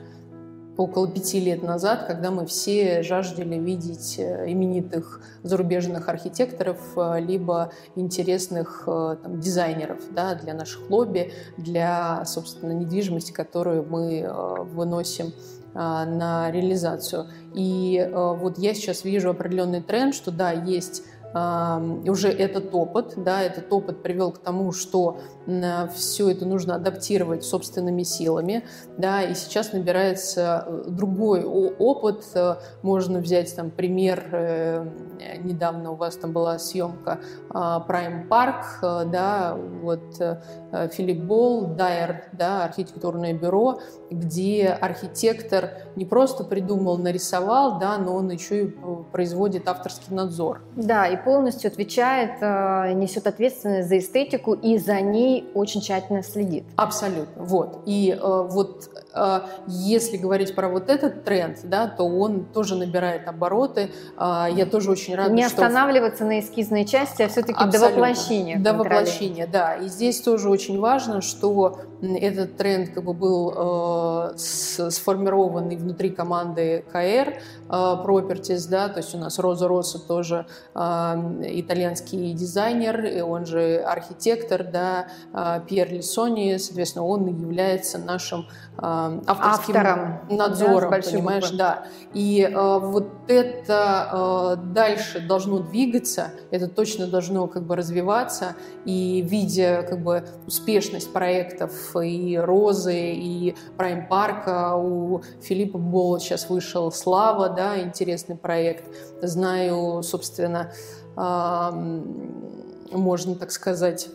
около 0.80 1.10
пяти 1.10 1.42
лет 1.42 1.62
назад, 1.62 2.06
когда 2.08 2.32
мы 2.32 2.46
все 2.46 3.04
жаждали 3.04 3.60
видеть 3.60 4.16
э, 4.18 4.50
именитых 4.50 5.22
зарубежных 5.44 6.08
архитекторов, 6.08 6.80
э, 6.96 7.20
либо 7.20 7.74
интересных 7.96 8.84
э, 8.88 9.18
там, 9.22 9.42
дизайнеров 9.42 10.00
да, 10.12 10.36
для 10.36 10.54
наших 10.54 10.90
лобби, 10.90 11.34
для, 11.58 12.24
собственно, 12.24 12.72
недвижимости, 12.72 13.34
которую 13.34 13.86
мы 13.90 14.26
выносим 14.74 15.34
на 15.74 16.50
реализацию. 16.52 17.28
И 17.54 18.10
вот 18.12 18.58
я 18.58 18.74
сейчас 18.74 19.04
вижу 19.04 19.30
определенный 19.30 19.82
тренд, 19.82 20.16
что 20.16 20.32
да, 20.32 20.52
есть 20.52 21.04
уже 21.32 22.30
этот 22.30 22.74
опыт, 22.74 23.14
да, 23.18 23.44
этот 23.44 23.72
опыт 23.72 24.02
привел 24.02 24.32
к 24.32 24.40
тому, 24.40 24.72
что 24.72 25.20
все 25.94 26.30
это 26.30 26.46
нужно 26.46 26.76
адаптировать 26.76 27.44
собственными 27.44 28.04
силами, 28.04 28.64
да, 28.98 29.22
и 29.24 29.34
сейчас 29.34 29.74
набирается 29.74 30.66
э, 30.66 30.84
другой 30.88 31.44
опыт, 31.44 32.26
можно 32.82 33.20
взять 33.20 33.56
там 33.56 33.72
пример, 33.72 34.86
недавно 35.44 35.92
у 35.92 35.96
вас 35.96 36.16
там 36.16 36.32
была 36.32 36.60
съемка 36.60 37.20
Prime 37.50 38.28
Park, 38.28 39.06
да, 39.10 39.56
вот 39.82 40.22
Филипп 40.94 41.24
Болл, 41.24 41.68
Дайер, 41.68 42.24
да, 42.34 42.66
архитектурное 42.66 43.34
бюро, 43.34 43.80
где 44.10 44.68
архитектор 44.68 45.72
не 45.96 46.06
просто 46.06 46.44
придумал, 46.44 46.98
нарисовал, 46.98 47.80
да, 47.80 47.98
но 47.98 48.16
он 48.16 48.30
еще 48.32 48.64
и 48.64 48.76
производит 49.12 49.68
авторский 49.68 50.16
надзор. 50.16 50.62
Да, 50.76 51.08
и 51.08 51.18
полностью 51.18 51.70
отвечает, 51.70 52.42
э, 52.42 52.94
несет 52.94 53.28
ответственность 53.28 53.90
за 53.90 53.98
эстетику 54.00 54.54
и 54.54 54.78
за 54.78 55.02
ней 55.02 55.39
очень 55.54 55.82
тщательно 55.82 56.24
следит. 56.24 56.64
Абсолютно, 56.76 57.44
вот. 57.44 57.82
И 57.86 58.12
э, 58.12 58.48
вот 58.50 58.90
э, 59.14 59.42
если 59.68 60.18
говорить 60.18 60.56
про 60.56 60.70
вот 60.70 60.90
этот 60.90 61.24
тренд, 61.24 61.60
да, 61.64 61.88
то 61.88 62.04
он 62.04 62.46
тоже 62.46 62.76
набирает 62.76 63.28
обороты. 63.28 63.92
Я 64.20 64.66
тоже 64.66 64.92
очень 64.92 65.16
рада, 65.16 65.32
Не 65.32 65.48
что... 65.48 65.66
останавливаться 65.66 66.26
на 66.26 66.40
эскизной 66.40 66.86
части, 66.86 67.22
а 67.22 67.28
все-таки 67.28 67.64
до 67.66 67.80
воплощения. 67.80 68.60
До 68.60 68.74
воплощения, 68.74 69.48
да. 69.48 69.76
И 69.76 69.88
здесь 69.88 70.22
тоже 70.22 70.50
очень 70.50 70.80
важно, 70.80 71.22
что 71.22 71.80
этот 72.02 72.58
тренд 72.58 72.90
как 72.90 73.04
бы 73.04 73.14
был 73.14 74.34
сформированный 74.38 75.76
внутри 75.76 76.10
команды 76.10 76.86
КР 76.92 77.42
Properties, 77.68 78.70
да, 78.70 78.90
то 78.90 79.00
есть 79.00 79.14
у 79.14 79.18
нас 79.18 79.38
Роза 79.38 79.68
Росса 79.68 80.00
тоже 80.00 80.46
итальянский 80.74 82.34
дизайнер, 82.34 83.24
он 83.24 83.46
же 83.46 83.78
архитектор, 83.78 84.64
да, 84.64 85.08
а, 85.34 85.60
Пьер 85.60 85.92
Лисони, 85.92 86.58
соответственно, 86.58 87.06
он 87.06 87.28
является 87.28 87.98
нашим 87.98 88.48
авторским 88.82 89.76
Автором, 89.76 90.20
надзором, 90.30 90.92
да, 90.92 91.00
понимаешь, 91.02 91.44
буквы. 91.44 91.58
да. 91.58 91.84
И 92.14 92.50
э, 92.50 92.80
вот 92.80 93.08
это 93.28 94.56
э, 94.58 94.74
дальше 94.74 95.20
должно 95.20 95.60
двигаться, 95.60 96.32
это 96.50 96.68
точно 96.68 97.08
должно 97.08 97.48
как 97.48 97.64
бы 97.64 97.76
развиваться, 97.76 98.56
и 98.86 99.22
видя 99.22 99.86
как 99.88 100.02
бы 100.02 100.26
успешность 100.48 101.12
проектов 101.12 101.89
и 101.96 102.38
Розы, 102.38 103.14
и 103.14 103.56
Прайм 103.78 104.08
Парка, 104.08 104.76
у 104.76 105.22
Филиппа 105.42 105.78
Бола 105.78 106.20
сейчас 106.20 106.50
вышел 106.50 106.92
Слава, 106.92 107.50
да, 107.50 107.80
интересный 107.80 108.36
проект. 108.36 108.84
Знаю, 109.22 110.04
собственно, 110.04 110.72
можно 112.92 113.36
так 113.36 113.52
сказать, 113.52 114.10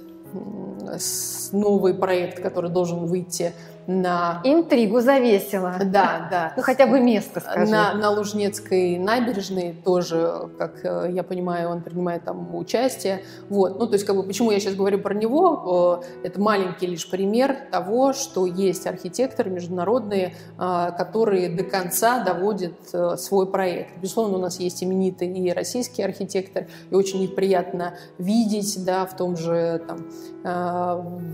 новый 1.53 1.95
проект, 1.95 2.41
который 2.43 2.71
должен 2.71 3.07
выйти 3.07 3.53
на... 3.87 4.41
Интригу 4.45 5.01
завесила. 5.01 5.77
Да, 5.85 6.29
да. 6.31 6.53
Ну, 6.57 6.63
хотя 6.63 6.87
бы 6.87 7.01
место, 7.01 7.41
скажи. 7.41 7.71
На, 7.71 7.95
на 7.95 8.11
Лужнецкой 8.11 8.99
набережной 8.99 9.75
тоже, 9.85 10.49
как 10.59 10.85
э, 10.85 11.11
я 11.13 11.23
понимаю, 11.23 11.71
он 11.71 11.83
принимает 11.83 12.25
там 12.25 12.55
участие. 12.55 13.23
Вот. 13.49 13.79
Ну, 13.79 13.87
то 13.87 13.95
есть, 13.95 14.05
как 14.05 14.17
бы, 14.17 14.23
почему 14.23 14.51
я 14.51 14.61
сейчас 14.61 14.75
говорю 14.75 14.99
про 14.99 15.15
него, 15.15 16.01
э, 16.23 16.27
это 16.27 16.41
маленький 16.41 16.87
лишь 16.87 17.09
пример 17.09 17.57
того, 17.71 18.13
что 18.13 18.47
есть 18.47 18.87
архитекторы 18.87 19.51
международные, 19.51 20.35
э, 20.59 20.91
которые 20.97 21.49
до 21.49 21.65
конца 21.65 22.23
доводят 22.25 22.75
свой 23.19 23.47
проект. 23.51 23.99
Безусловно, 23.99 24.39
у 24.39 24.41
нас 24.41 24.61
есть 24.61 24.83
именитый 24.83 25.29
и 25.29 25.53
российский 25.53 26.03
архитектор, 26.03 26.67
и 26.91 26.95
очень 26.95 27.23
их 27.23 27.35
приятно 27.35 27.95
видеть, 28.19 28.85
да, 28.85 29.07
в 29.07 29.17
том 29.17 29.37
же 29.37 29.83
там, 29.87 30.07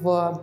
в 0.03 0.41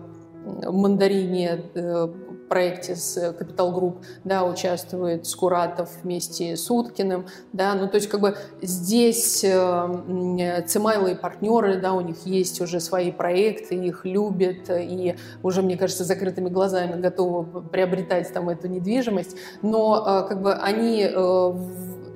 мандарине 0.65 1.63
э, 1.75 2.07
проекте 2.47 2.95
с 2.95 3.17
Capital 3.17 3.73
Group, 3.73 3.95
да, 4.23 4.45
участвует 4.45 5.25
Скуратов 5.27 5.89
вместе 6.03 6.55
с 6.55 6.69
Уткиным, 6.71 7.27
да, 7.53 7.73
ну, 7.75 7.87
то 7.87 7.95
есть, 7.95 8.07
как 8.07 8.21
бы 8.21 8.37
здесь 8.61 9.43
э, 9.43 10.63
Цимайло 10.67 11.07
и 11.07 11.15
партнеры, 11.15 11.79
да, 11.79 11.93
у 11.93 12.01
них 12.01 12.25
есть 12.25 12.61
уже 12.61 12.79
свои 12.79 13.11
проекты, 13.11 13.75
их 13.75 14.05
любят, 14.05 14.69
и 14.69 15.15
уже, 15.43 15.61
мне 15.61 15.77
кажется, 15.77 16.03
закрытыми 16.03 16.49
глазами 16.49 16.99
готовы 16.99 17.61
приобретать 17.63 18.31
там 18.31 18.49
эту 18.49 18.67
недвижимость, 18.67 19.35
но 19.61 20.23
э, 20.23 20.27
как 20.27 20.41
бы 20.41 20.53
они 20.53 21.07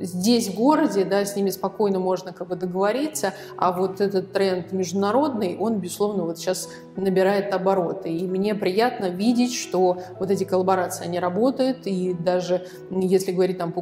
здесь, 0.01 0.49
в 0.49 0.55
городе, 0.55 1.05
да, 1.05 1.23
с 1.25 1.35
ними 1.35 1.49
спокойно 1.49 1.99
можно 1.99 2.33
как 2.33 2.47
бы 2.47 2.55
договориться, 2.55 3.33
а 3.57 3.71
вот 3.71 4.01
этот 4.01 4.31
тренд 4.33 4.71
международный, 4.71 5.57
он, 5.57 5.79
безусловно, 5.79 6.23
вот 6.23 6.37
сейчас 6.37 6.69
набирает 6.95 7.53
обороты. 7.53 8.09
И 8.09 8.27
мне 8.27 8.55
приятно 8.55 9.05
видеть, 9.05 9.53
что 9.53 10.01
вот 10.19 10.31
эти 10.31 10.43
коллаборации, 10.43 11.05
они 11.05 11.19
работают, 11.19 11.85
и 11.85 12.13
даже 12.13 12.67
если 12.89 13.31
говорить 13.31 13.57
там 13.57 13.73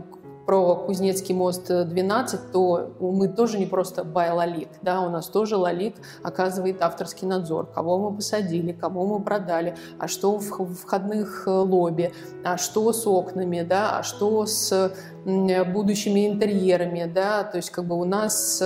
про 0.50 0.76
Кузнецкий 0.76 1.36
мост 1.36 1.68
12, 1.68 2.52
то 2.52 2.96
мы 3.00 3.28
тоже 3.28 3.60
не 3.60 3.68
просто 3.68 4.04
бай 4.04 4.32
лалик, 4.32 4.70
да, 4.82 5.02
у 5.02 5.10
нас 5.12 5.28
тоже 5.28 5.58
лалик 5.58 5.98
оказывает 6.24 6.82
авторский 6.82 7.28
надзор, 7.28 7.68
кого 7.68 8.00
мы 8.00 8.16
посадили, 8.16 8.72
кого 8.72 9.06
мы 9.06 9.24
продали, 9.24 9.76
а 10.00 10.08
что 10.08 10.40
в 10.40 10.74
входных 10.74 11.44
э, 11.46 11.52
лобби, 11.52 12.14
а 12.44 12.58
что 12.58 12.92
с 12.92 13.06
окнами, 13.06 13.62
да, 13.62 14.00
а 14.00 14.02
что 14.02 14.48
с 14.48 14.92
будущими 15.24 16.28
интерьерами, 16.28 17.04
да, 17.06 17.44
то 17.44 17.58
есть 17.58 17.70
как 17.70 17.86
бы 17.86 17.96
у 17.96 18.06
нас 18.06 18.64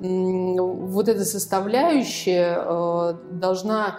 вот 0.00 1.08
эта 1.08 1.24
составляющая 1.24 2.58
э, 2.58 3.14
должна 3.30 3.96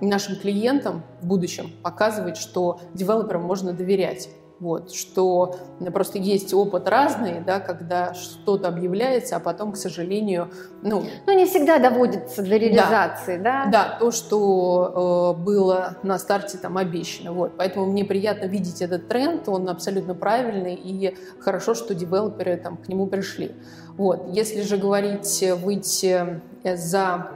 нашим 0.00 0.36
клиентам 0.36 1.02
в 1.20 1.26
будущем 1.26 1.72
показывать, 1.82 2.36
что 2.36 2.78
девелоперам 2.94 3.42
можно 3.42 3.72
доверять. 3.72 4.28
Вот, 4.60 4.92
что 4.92 5.56
просто 5.92 6.18
есть 6.18 6.54
опыт 6.54 6.88
разный, 6.88 7.40
да, 7.40 7.58
когда 7.58 8.14
что-то 8.14 8.68
объявляется, 8.68 9.36
а 9.36 9.40
потом, 9.40 9.72
к 9.72 9.76
сожалению, 9.76 10.50
ну... 10.82 11.02
Ну, 11.26 11.32
не 11.32 11.46
всегда 11.46 11.78
доводится 11.78 12.42
до 12.42 12.56
реализации, 12.56 13.38
да? 13.38 13.64
Да, 13.64 13.70
да 13.70 13.96
то, 13.98 14.12
что 14.12 15.34
э, 15.36 15.42
было 15.42 15.96
на 16.04 16.18
старте 16.18 16.58
там 16.58 16.78
обещано. 16.78 17.32
Вот, 17.32 17.52
поэтому 17.56 17.86
мне 17.86 18.04
приятно 18.04 18.46
видеть 18.46 18.82
этот 18.82 19.08
тренд, 19.08 19.48
он 19.48 19.68
абсолютно 19.68 20.14
правильный, 20.14 20.74
и 20.74 21.16
хорошо, 21.40 21.74
что 21.74 21.94
девелоперы 21.94 22.56
там 22.56 22.76
к 22.76 22.88
нему 22.88 23.08
пришли. 23.08 23.52
Вот, 23.96 24.28
если 24.28 24.62
же 24.62 24.76
говорить, 24.76 25.44
выйти 25.62 26.40
за 26.64 27.32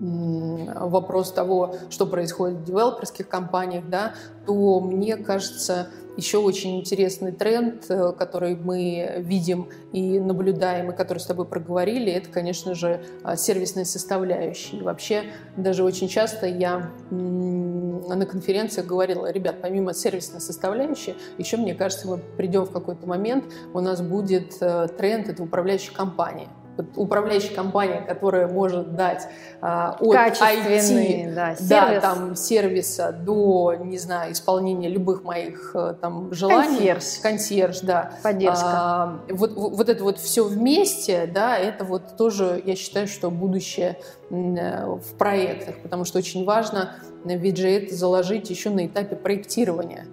вопрос 0.00 1.32
того, 1.32 1.76
что 1.90 2.06
происходит 2.06 2.58
в 2.58 2.64
девелоперских 2.64 3.28
компаниях, 3.28 3.84
да, 3.88 4.14
то 4.46 4.80
мне 4.80 5.16
кажется, 5.16 5.88
еще 6.16 6.38
очень 6.38 6.80
интересный 6.80 7.32
тренд, 7.32 7.86
э, 7.88 8.12
который 8.12 8.56
мы 8.56 9.14
видим 9.18 9.68
и 9.92 10.20
наблюдаем, 10.20 10.90
и 10.90 10.96
который 10.96 11.18
с 11.18 11.26
тобой 11.26 11.46
проговорили, 11.46 12.12
это, 12.12 12.28
конечно 12.28 12.74
же, 12.74 13.02
а, 13.22 13.36
сервисные 13.36 13.84
составляющие. 13.84 14.82
Вообще, 14.82 15.24
даже 15.56 15.84
очень 15.84 16.08
часто 16.08 16.46
я 16.46 16.90
на 17.10 18.26
конференциях 18.26 18.86
говорила, 18.86 19.30
ребят, 19.30 19.56
помимо 19.62 19.94
сервисной 19.94 20.40
составляющей, 20.40 21.14
еще, 21.38 21.56
мне 21.56 21.74
кажется, 21.74 22.08
мы 22.08 22.18
придем 22.18 22.64
в 22.64 22.70
какой-то 22.70 23.06
момент, 23.06 23.44
у 23.72 23.80
нас 23.80 24.02
будет 24.02 24.56
э, 24.60 24.88
тренд, 24.96 25.28
это 25.28 25.42
управляющая 25.42 25.94
компания 25.94 26.48
управляющая 26.96 27.54
компания, 27.54 28.00
которая 28.00 28.48
может 28.48 28.96
дать 28.96 29.28
а, 29.60 29.96
от 30.00 30.16
IT, 30.16 31.34
да, 31.34 31.54
сервис. 31.54 31.68
да, 31.68 32.00
там, 32.00 32.36
сервиса 32.36 33.12
до, 33.12 33.74
не 33.74 33.98
знаю, 33.98 34.32
исполнения 34.32 34.88
любых 34.88 35.22
моих 35.24 35.72
э, 35.74 35.94
там 36.00 36.32
желаний. 36.32 36.76
Консьерж. 36.76 37.04
Консьерж, 37.22 37.80
да. 37.80 38.12
Поддержка. 38.22 38.64
А, 38.64 39.20
вот, 39.28 39.52
вот 39.54 39.88
это 39.88 40.02
вот 40.02 40.18
все 40.18 40.44
вместе, 40.44 41.30
да, 41.32 41.56
это 41.56 41.84
вот 41.84 42.16
тоже, 42.16 42.62
я 42.64 42.74
считаю, 42.74 43.06
что 43.06 43.30
будущее 43.30 43.98
э, 44.30 44.86
в 44.86 45.14
проектах, 45.18 45.76
потому 45.82 46.04
что 46.04 46.18
очень 46.18 46.44
важно 46.44 46.96
ведь 47.24 47.56
же 47.56 47.68
это 47.68 47.94
заложить 47.94 48.50
еще 48.50 48.70
на 48.70 48.86
этапе 48.86 49.16
проектирования. 49.16 50.06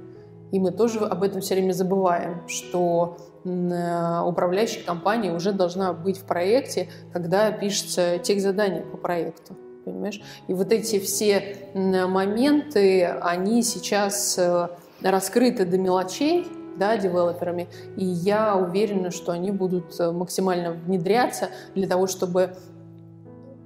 И 0.52 0.60
мы 0.60 0.72
тоже 0.72 1.00
об 1.00 1.24
этом 1.24 1.42
все 1.42 1.56
время 1.56 1.74
забываем, 1.74 2.48
что 2.48 3.18
Э, 3.50 4.22
управляющая 4.22 4.84
компания 4.84 5.34
уже 5.34 5.52
должна 5.52 5.94
быть 5.94 6.18
в 6.18 6.26
проекте, 6.26 6.90
когда 7.12 7.52
пишется 7.52 8.20
тех 8.20 8.42
задания 8.42 8.84
по 8.84 8.98
проекту. 8.98 9.56
Понимаешь? 9.86 10.22
И 10.48 10.54
вот 10.54 10.72
эти 10.72 11.00
все 11.00 11.58
моменты, 11.74 13.06
они 13.06 13.64
сейчас 13.64 14.38
э, 14.38 14.68
раскрыты 15.02 15.66
до 15.66 15.78
мелочей, 15.78 16.48
да, 16.78 16.96
девелоперами, 16.96 17.68
и 17.98 18.06
я 18.06 18.56
уверена, 18.56 19.12
что 19.12 19.32
они 19.32 19.52
будут 19.52 20.00
э, 20.00 20.12
максимально 20.12 20.74
внедряться 20.74 21.50
для 21.76 21.88
того, 21.88 22.08
чтобы 22.08 22.56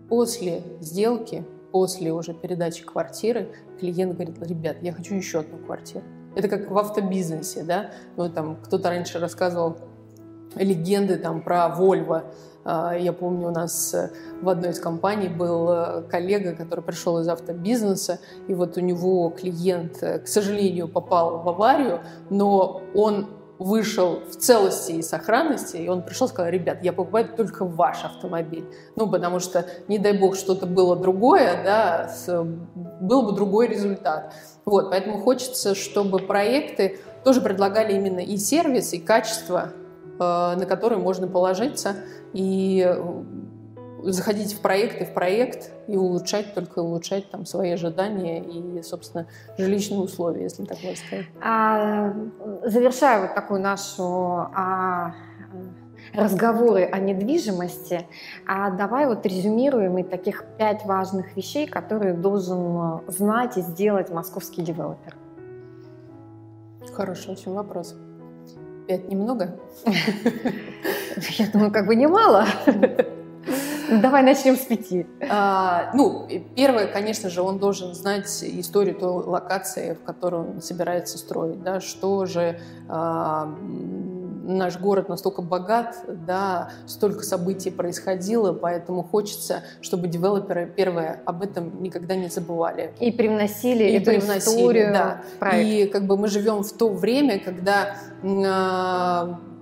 после 0.07 0.63
сделки, 0.79 1.43
после 1.71 2.13
уже 2.13 2.33
передачи 2.33 2.83
квартиры, 2.85 3.49
клиент 3.79 4.13
говорит, 4.13 4.35
ребят, 4.41 4.77
я 4.81 4.93
хочу 4.93 5.15
еще 5.15 5.39
одну 5.39 5.57
квартиру. 5.57 6.03
Это 6.35 6.47
как 6.47 6.69
в 6.69 6.77
автобизнесе, 6.77 7.63
да? 7.63 7.91
Ну, 8.17 8.29
там 8.29 8.57
кто-то 8.63 8.89
раньше 8.89 9.19
рассказывал 9.19 9.77
легенды 10.55 11.17
там 11.17 11.41
про 11.41 11.73
Volvo. 11.77 12.23
А, 12.65 12.95
я 12.95 13.11
помню, 13.11 13.47
у 13.47 13.51
нас 13.51 13.93
э, 13.93 14.11
в 14.41 14.47
одной 14.47 14.71
из 14.71 14.79
компаний 14.79 15.27
был 15.27 15.69
э, 15.69 16.03
коллега, 16.03 16.55
который 16.55 16.81
пришел 16.81 17.19
из 17.19 17.27
автобизнеса, 17.27 18.19
и 18.47 18.53
вот 18.53 18.77
у 18.77 18.81
него 18.81 19.29
клиент, 19.31 20.01
э, 20.01 20.19
к 20.19 20.27
сожалению, 20.27 20.87
попал 20.87 21.41
в 21.41 21.49
аварию, 21.49 21.99
но 22.29 22.81
он 22.95 23.27
вышел 23.63 24.19
в 24.29 24.35
целости 24.35 24.91
и 24.91 25.01
сохранности, 25.01 25.77
и 25.77 25.87
он 25.87 26.01
пришел 26.01 26.27
и 26.27 26.29
сказал, 26.29 26.51
ребят, 26.51 26.83
я 26.83 26.91
покупаю 26.91 27.29
только 27.29 27.63
ваш 27.63 28.03
автомобиль. 28.03 28.65
Ну, 28.97 29.09
потому 29.09 29.39
что, 29.39 29.65
не 29.87 29.97
дай 29.97 30.17
бог, 30.17 30.35
что-то 30.35 30.65
было 30.65 30.97
другое, 30.97 31.63
да, 31.63 32.09
с, 32.09 32.43
был 32.75 33.23
бы 33.23 33.31
другой 33.31 33.69
результат. 33.69 34.33
Вот, 34.65 34.89
поэтому 34.89 35.19
хочется, 35.19 35.75
чтобы 35.75 36.19
проекты 36.19 36.99
тоже 37.23 37.39
предлагали 37.39 37.93
именно 37.93 38.19
и 38.19 38.35
сервис, 38.35 38.91
и 38.91 38.99
качество, 38.99 39.69
э, 39.69 40.19
на 40.19 40.65
которые 40.67 40.99
можно 40.99 41.29
положиться, 41.29 41.95
и 42.33 42.85
заходить 44.11 44.53
в 44.53 44.61
проект 44.61 45.01
и 45.01 45.05
в 45.05 45.13
проект 45.13 45.71
и 45.87 45.95
улучшать, 45.95 46.53
только 46.53 46.79
улучшать 46.79 47.29
там 47.29 47.45
свои 47.45 47.71
ожидания 47.71 48.43
и, 48.43 48.81
собственно, 48.81 49.27
жилищные 49.57 49.99
условия, 49.99 50.43
если 50.43 50.65
так 50.65 50.77
можно 50.83 50.97
сказать. 50.97 51.25
А, 51.41 52.13
завершая 52.63 53.21
вот 53.21 53.35
такую 53.35 53.61
нашу 53.61 54.03
а, 54.03 55.13
разговоры 56.13 56.83
о 56.83 56.99
недвижимости, 56.99 58.05
а 58.45 58.71
давай 58.71 59.07
вот 59.07 59.25
резюмируем 59.25 59.97
и 59.97 60.03
таких 60.03 60.43
пять 60.57 60.85
важных 60.85 61.35
вещей, 61.35 61.67
которые 61.67 62.13
должен 62.13 63.01
знать 63.07 63.57
и 63.57 63.61
сделать 63.61 64.09
московский 64.09 64.61
девелопер. 64.61 65.15
Хороший 66.93 67.31
очень 67.31 67.53
вопрос. 67.53 67.95
Пять 68.87 69.07
немного? 69.09 69.57
Я 69.85 71.47
думаю, 71.51 71.71
как 71.71 71.87
бы 71.87 71.95
немало. 71.95 72.45
Давай 74.01 74.23
начнем 74.23 74.55
с 74.55 74.61
пяти. 74.61 75.05
А, 75.29 75.91
ну, 75.93 76.27
первое, 76.55 76.87
конечно 76.87 77.29
же, 77.29 77.41
он 77.41 77.59
должен 77.59 77.93
знать 77.93 78.27
историю 78.43 78.95
той 78.95 79.23
локации, 79.23 79.93
в 79.93 80.03
которой 80.03 80.41
он 80.41 80.61
собирается 80.61 81.17
строить, 81.17 81.61
да, 81.63 81.79
что 81.79 82.25
же 82.25 82.59
а, 82.87 83.53
наш 84.43 84.77
город 84.77 85.09
настолько 85.09 85.41
богат, 85.41 85.97
да, 86.07 86.71
столько 86.85 87.23
событий 87.23 87.71
происходило, 87.71 88.53
поэтому 88.53 89.03
хочется, 89.03 89.63
чтобы 89.81 90.07
девелоперы, 90.07 90.71
первое, 90.75 91.21
об 91.25 91.43
этом 91.43 91.81
никогда 91.81 92.15
не 92.15 92.27
забывали. 92.27 92.93
И 92.99 93.11
привносили 93.11 93.83
и 93.83 93.97
эту 93.97 94.11
привносили, 94.11 94.39
историю 94.39 94.93
да. 94.93 95.21
И 95.57 95.87
как 95.87 96.05
бы 96.05 96.17
мы 96.17 96.27
живем 96.27 96.63
в 96.63 96.73
то 96.73 96.89
время, 96.89 97.39
когда 97.39 97.95
э, 98.21 99.52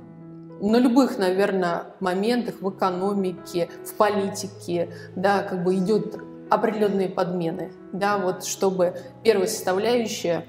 на 0.61 0.77
любых, 0.77 1.17
наверное, 1.17 1.85
моментах 1.99 2.55
в 2.61 2.69
экономике, 2.69 3.69
в 3.83 3.93
политике, 3.95 4.89
да, 5.15 5.43
как 5.43 5.63
бы 5.63 5.75
идет 5.75 6.17
определенные 6.49 7.09
подмены, 7.09 7.71
да, 7.93 8.17
вот 8.17 8.45
чтобы 8.45 8.95
первая 9.23 9.47
составляющая 9.47 10.45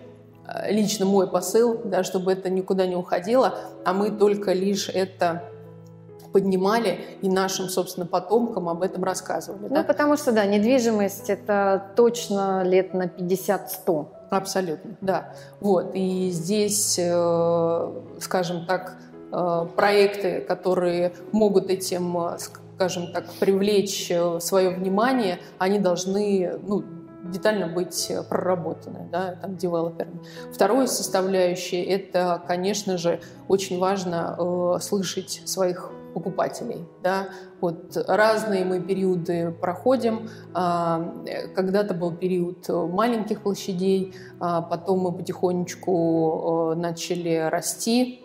Э, 0.46 0.72
лично 0.72 1.06
мой 1.06 1.28
посыл, 1.28 1.80
да, 1.84 2.02
чтобы 2.02 2.32
это 2.32 2.50
никуда 2.50 2.86
не 2.86 2.96
уходило, 2.96 3.58
а 3.84 3.92
мы 3.92 4.10
только 4.10 4.52
лишь 4.52 4.88
это 4.88 5.44
поднимали 6.32 7.00
и 7.20 7.28
нашим, 7.28 7.68
собственно, 7.68 8.06
потомкам 8.06 8.68
об 8.68 8.82
этом 8.82 9.04
рассказывали. 9.04 9.68
Ну, 9.68 9.74
да? 9.74 9.82
потому 9.82 10.16
что, 10.16 10.32
да, 10.32 10.46
недвижимость– 10.46 11.24
это 11.28 11.90
точно 11.94 12.62
лет 12.62 12.94
на 12.94 13.04
50-100. 13.04 14.06
Абсолютно, 14.30 14.96
да. 15.02 15.34
Вот, 15.60 15.90
и 15.92 16.30
здесь, 16.30 16.98
э, 16.98 17.92
скажем 18.18 18.64
так, 18.66 18.96
проекты, 19.76 20.40
которые 20.40 21.14
могут 21.32 21.70
этим, 21.70 22.16
скажем 22.76 23.12
так, 23.12 23.32
привлечь 23.40 24.12
свое 24.40 24.70
внимание, 24.70 25.38
они 25.58 25.78
должны, 25.78 26.58
ну, 26.62 26.84
детально 27.24 27.68
быть 27.68 28.10
э, 28.10 28.22
проработаны, 28.22 29.08
да, 29.10 29.36
там, 29.40 29.56
девелоперами. 29.56 30.20
Второе 30.52 30.86
составляющее– 30.86 31.84
это, 31.86 32.42
конечно 32.46 32.98
же, 32.98 33.20
очень 33.48 33.78
важно 33.78 34.36
э, 34.38 34.80
слышать 34.80 35.42
своих 35.44 35.90
покупателей. 36.14 36.84
Да? 37.02 37.28
Вот 37.60 37.96
разные 38.06 38.66
мы 38.66 38.80
периоды 38.80 39.50
проходим. 39.50 40.28
А, 40.52 41.14
когда-то 41.54 41.94
был 41.94 42.12
период 42.12 42.68
маленьких 42.68 43.40
площадей, 43.40 44.14
а 44.38 44.60
потом 44.60 45.00
мы 45.00 45.12
потихонечку 45.12 46.72
э, 46.74 46.78
начали 46.78 47.48
расти, 47.50 48.21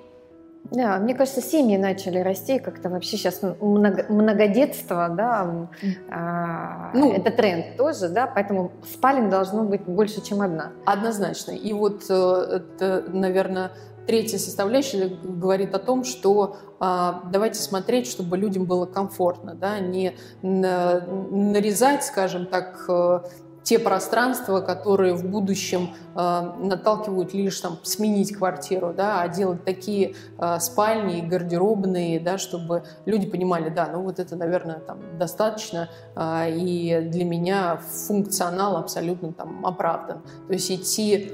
да, 0.72 1.00
мне 1.00 1.16
кажется, 1.16 1.42
семьи 1.42 1.78
начали 1.78 2.20
расти, 2.20 2.60
как-то 2.60 2.90
вообще 2.90 3.18
сейчас 3.18 3.42
много, 3.42 4.06
многодетство, 4.10 5.10
да, 5.10 5.70
а, 6.10 6.92
ну, 6.94 7.14
это 7.14 7.32
тренд 7.32 7.78
тоже, 7.78 8.10
да, 8.10 8.28
поэтому 8.28 8.72
спален 8.84 9.30
должно 9.30 9.64
быть 9.64 9.84
больше, 9.84 10.22
чем 10.22 10.42
одна. 10.42 10.74
Однозначно. 10.86 11.52
И 11.52 11.72
вот 11.72 12.04
э, 12.10 12.14
это, 12.14 13.06
наверное, 13.08 13.72
третья 14.08 14.38
составляющая 14.38 15.08
говорит 15.08 15.74
о 15.74 15.80
том, 15.80 16.04
что 16.04 16.58
а, 16.80 17.24
давайте 17.32 17.60
смотреть, 17.60 18.08
чтобы 18.08 18.38
людям 18.38 18.66
было 18.66 18.86
комфортно, 18.86 19.56
да, 19.56 19.80
не 19.80 20.16
на, 20.42 21.02
нарезать, 21.30 22.04
скажем 22.04 22.46
так, 22.46 22.86
э, 22.90 23.20
те 23.68 23.80
пространства, 23.80 24.62
которые 24.62 25.14
в 25.14 25.26
будущем 25.26 25.94
э, 26.16 26.52
наталкивают 26.58 27.34
лишь 27.34 27.60
там 27.60 27.78
сменить 27.84 28.34
квартиру, 28.34 28.94
да, 28.96 29.20
а 29.20 29.28
делать 29.28 29.66
такие 29.66 30.16
э, 30.38 30.60
спальни, 30.62 31.20
гардеробные, 31.20 32.22
да, 32.22 32.38
чтобы 32.38 32.84
люди 33.06 33.28
понимали, 33.28 33.68
да, 33.68 33.90
ну 33.92 34.04
вот 34.04 34.20
это, 34.20 34.38
наверное, 34.38 34.80
там 34.80 35.00
достаточно, 35.20 35.90
э, 36.16 36.50
и 36.52 37.10
для 37.12 37.26
меня 37.26 37.82
функционал 38.08 38.78
абсолютно 38.78 39.34
там 39.34 39.66
оправдан. 39.66 40.22
То 40.48 40.54
есть 40.54 40.72
идти, 40.72 41.34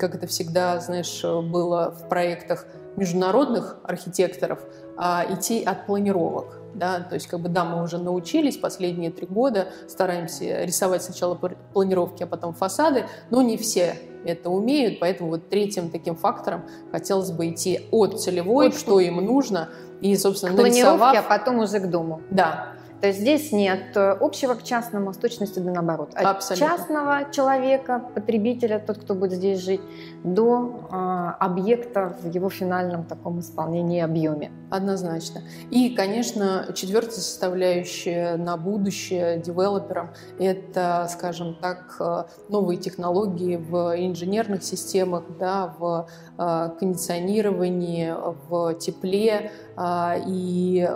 как 0.00 0.14
это 0.14 0.26
всегда, 0.26 0.80
знаешь, 0.80 1.22
было 1.22 1.90
в 1.90 2.08
проектах 2.08 2.64
международных 2.96 3.76
архитекторов, 3.84 4.60
а 4.96 5.26
идти 5.28 5.62
от 5.62 5.84
планировок 5.84 6.63
да, 6.74 7.00
то 7.00 7.14
есть 7.14 7.26
как 7.26 7.40
бы 7.40 7.48
да, 7.48 7.64
мы 7.64 7.82
уже 7.82 7.98
научились 7.98 8.56
последние 8.56 9.10
три 9.10 9.26
года, 9.26 9.68
стараемся 9.88 10.64
рисовать 10.64 11.02
сначала 11.02 11.34
планировки, 11.72 12.22
а 12.22 12.26
потом 12.26 12.54
фасады, 12.54 13.06
но 13.30 13.42
не 13.42 13.56
все 13.56 13.96
это 14.24 14.50
умеют, 14.50 15.00
поэтому 15.00 15.30
вот 15.30 15.48
третьим 15.48 15.90
таким 15.90 16.16
фактором 16.16 16.64
хотелось 16.90 17.30
бы 17.30 17.50
идти 17.50 17.88
от 17.90 18.20
целевой, 18.20 18.68
от 18.68 18.74
что 18.74 19.00
им 19.00 19.16
нужно, 19.16 19.68
и, 20.00 20.16
собственно, 20.16 20.54
к 20.54 20.56
нарисовав... 20.56 21.16
а 21.16 21.22
потом 21.22 21.58
уже 21.58 21.80
к 21.80 21.88
дому. 21.88 22.20
Да, 22.30 22.73
то 23.00 23.08
есть 23.08 23.20
здесь 23.20 23.52
нет 23.52 23.96
э, 23.96 24.10
общего 24.12 24.54
к 24.54 24.62
частному, 24.62 25.12
с 25.12 25.16
точностью 25.16 25.62
до 25.62 25.70
наоборот. 25.70 26.12
От 26.14 26.24
Абсолютно. 26.24 26.68
частного 26.68 27.32
человека, 27.32 28.02
потребителя, 28.14 28.78
тот, 28.78 28.98
кто 28.98 29.14
будет 29.14 29.32
здесь 29.32 29.60
жить, 29.60 29.80
до 30.22 30.88
э, 30.90 30.94
объекта 31.38 32.16
в 32.22 32.30
его 32.34 32.48
финальном 32.48 33.04
таком 33.04 33.40
исполнении 33.40 34.00
объеме. 34.00 34.52
Однозначно. 34.70 35.42
И, 35.70 35.90
конечно, 35.90 36.66
четвертая 36.74 37.20
составляющая 37.20 38.36
на 38.36 38.56
будущее 38.56 39.38
девелоперам– 39.38 40.14
это, 40.38 41.06
скажем 41.10 41.56
так, 41.60 41.96
э, 42.00 42.24
новые 42.48 42.78
технологии 42.78 43.56
в 43.56 43.94
инженерных 43.96 44.62
системах, 44.62 45.24
да, 45.38 45.74
в 45.78 46.08
э, 46.38 46.70
кондиционировании, 46.78 48.14
в 48.48 48.74
тепле. 48.74 49.52
Э, 49.76 50.20
и 50.26 50.88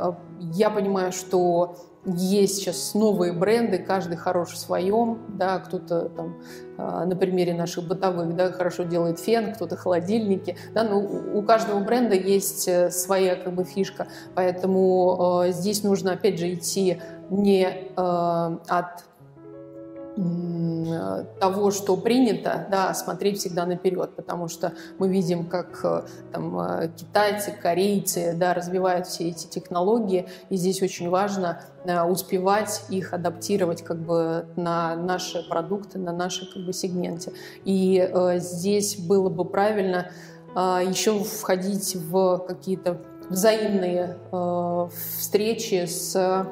я 0.52 0.70
понимаю, 0.70 1.12
что 1.12 1.76
есть 2.16 2.56
сейчас 2.56 2.94
новые 2.94 3.32
бренды, 3.32 3.78
каждый 3.78 4.16
хорош 4.16 4.50
в 4.50 4.56
своем, 4.56 5.18
да, 5.28 5.58
кто-то 5.58 6.08
там 6.08 6.42
а, 6.76 7.04
на 7.04 7.16
примере 7.16 7.54
наших 7.54 7.86
бытовых, 7.86 8.34
да, 8.36 8.50
хорошо 8.50 8.84
делает 8.84 9.18
фен, 9.18 9.54
кто-то 9.54 9.76
холодильники, 9.76 10.56
да, 10.74 10.84
но 10.84 11.00
у 11.00 11.42
каждого 11.42 11.80
бренда 11.80 12.14
есть 12.14 12.68
э, 12.68 12.90
своя 12.90 13.36
как 13.36 13.54
бы 13.54 13.64
фишка, 13.64 14.08
поэтому 14.34 15.42
э, 15.44 15.52
здесь 15.52 15.82
нужно 15.82 16.12
опять 16.12 16.38
же 16.38 16.52
идти 16.54 17.00
не 17.30 17.64
э, 17.64 17.92
от 17.96 19.04
того, 21.40 21.70
что 21.70 21.96
принято, 21.96 22.66
да, 22.70 22.92
смотреть 22.94 23.38
всегда 23.38 23.66
наперед, 23.66 24.10
потому 24.16 24.48
что 24.48 24.72
мы 24.98 25.08
видим, 25.08 25.46
как 25.46 25.80
э, 25.84 26.02
там, 26.32 26.58
э, 26.58 26.90
китайцы, 26.96 27.52
корейцы 27.52 28.34
да, 28.34 28.54
развивают 28.54 29.06
все 29.06 29.28
эти 29.28 29.46
технологии, 29.46 30.28
и 30.50 30.56
здесь 30.56 30.82
очень 30.82 31.08
важно 31.08 31.62
э, 31.84 32.02
успевать 32.02 32.82
их 32.88 33.12
адаптировать 33.12 33.82
как 33.82 33.98
бы 33.98 34.46
на 34.56 34.96
наши 34.96 35.46
продукты, 35.48 35.98
на 35.98 36.12
наши 36.12 36.52
как 36.52 36.64
бы 36.64 36.72
сегменте. 36.72 37.32
И 37.64 37.98
э, 37.98 38.38
здесь 38.38 38.96
было 38.98 39.28
бы 39.28 39.44
правильно 39.44 40.10
э, 40.54 40.58
еще 40.88 41.22
входить 41.22 41.94
в 41.94 42.38
какие-то 42.38 42.98
взаимные 43.28 44.16
э, 44.32 44.88
встречи 45.18 45.84
с 45.86 46.46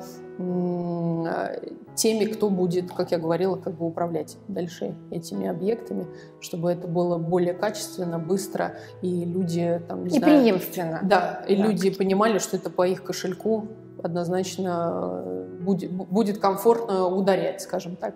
теми, 1.96 2.26
кто 2.26 2.50
будет, 2.50 2.92
как 2.92 3.10
я 3.10 3.18
говорила, 3.18 3.56
как 3.56 3.74
бы 3.76 3.86
управлять 3.86 4.36
дальше 4.48 4.94
этими 5.10 5.48
объектами, 5.48 6.06
чтобы 6.40 6.70
это 6.70 6.86
было 6.86 7.18
более 7.18 7.54
качественно, 7.54 8.18
быстро, 8.18 8.76
и 9.02 9.24
люди 9.24 9.82
там, 9.88 10.04
не 10.04 10.16
и 10.16 10.18
знаю, 10.18 10.40
преемственно. 10.40 11.00
Да, 11.02 11.44
и 11.48 11.56
да. 11.56 11.62
люди 11.64 11.90
понимали, 11.90 12.38
что 12.38 12.56
это 12.56 12.70
по 12.70 12.86
их 12.86 13.02
кошельку 13.02 13.68
однозначно 14.02 15.46
будет, 15.60 15.90
будет 15.90 16.38
комфортно 16.38 17.06
ударять, 17.08 17.62
скажем 17.62 17.96
так. 17.96 18.14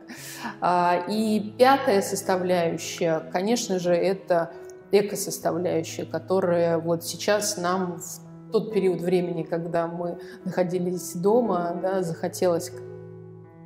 А, 0.61 1.05
и 1.09 1.55
пятая 1.59 2.03
составляющая, 2.03 3.21
конечно 3.33 3.79
же, 3.79 3.95
это 3.95 4.53
экосоставляющая, 4.93 6.05
которая 6.05 6.79
вот 6.79 7.05
сейчас 7.05 7.57
нам 7.57 7.99
в 7.99 8.53
тот 8.53 8.73
период 8.73 9.01
времени, 9.01 9.43
когда 9.43 9.87
мы 9.87 10.19
находились 10.45 11.15
дома, 11.15 11.79
да, 11.81 12.03
захотелось 12.03 12.73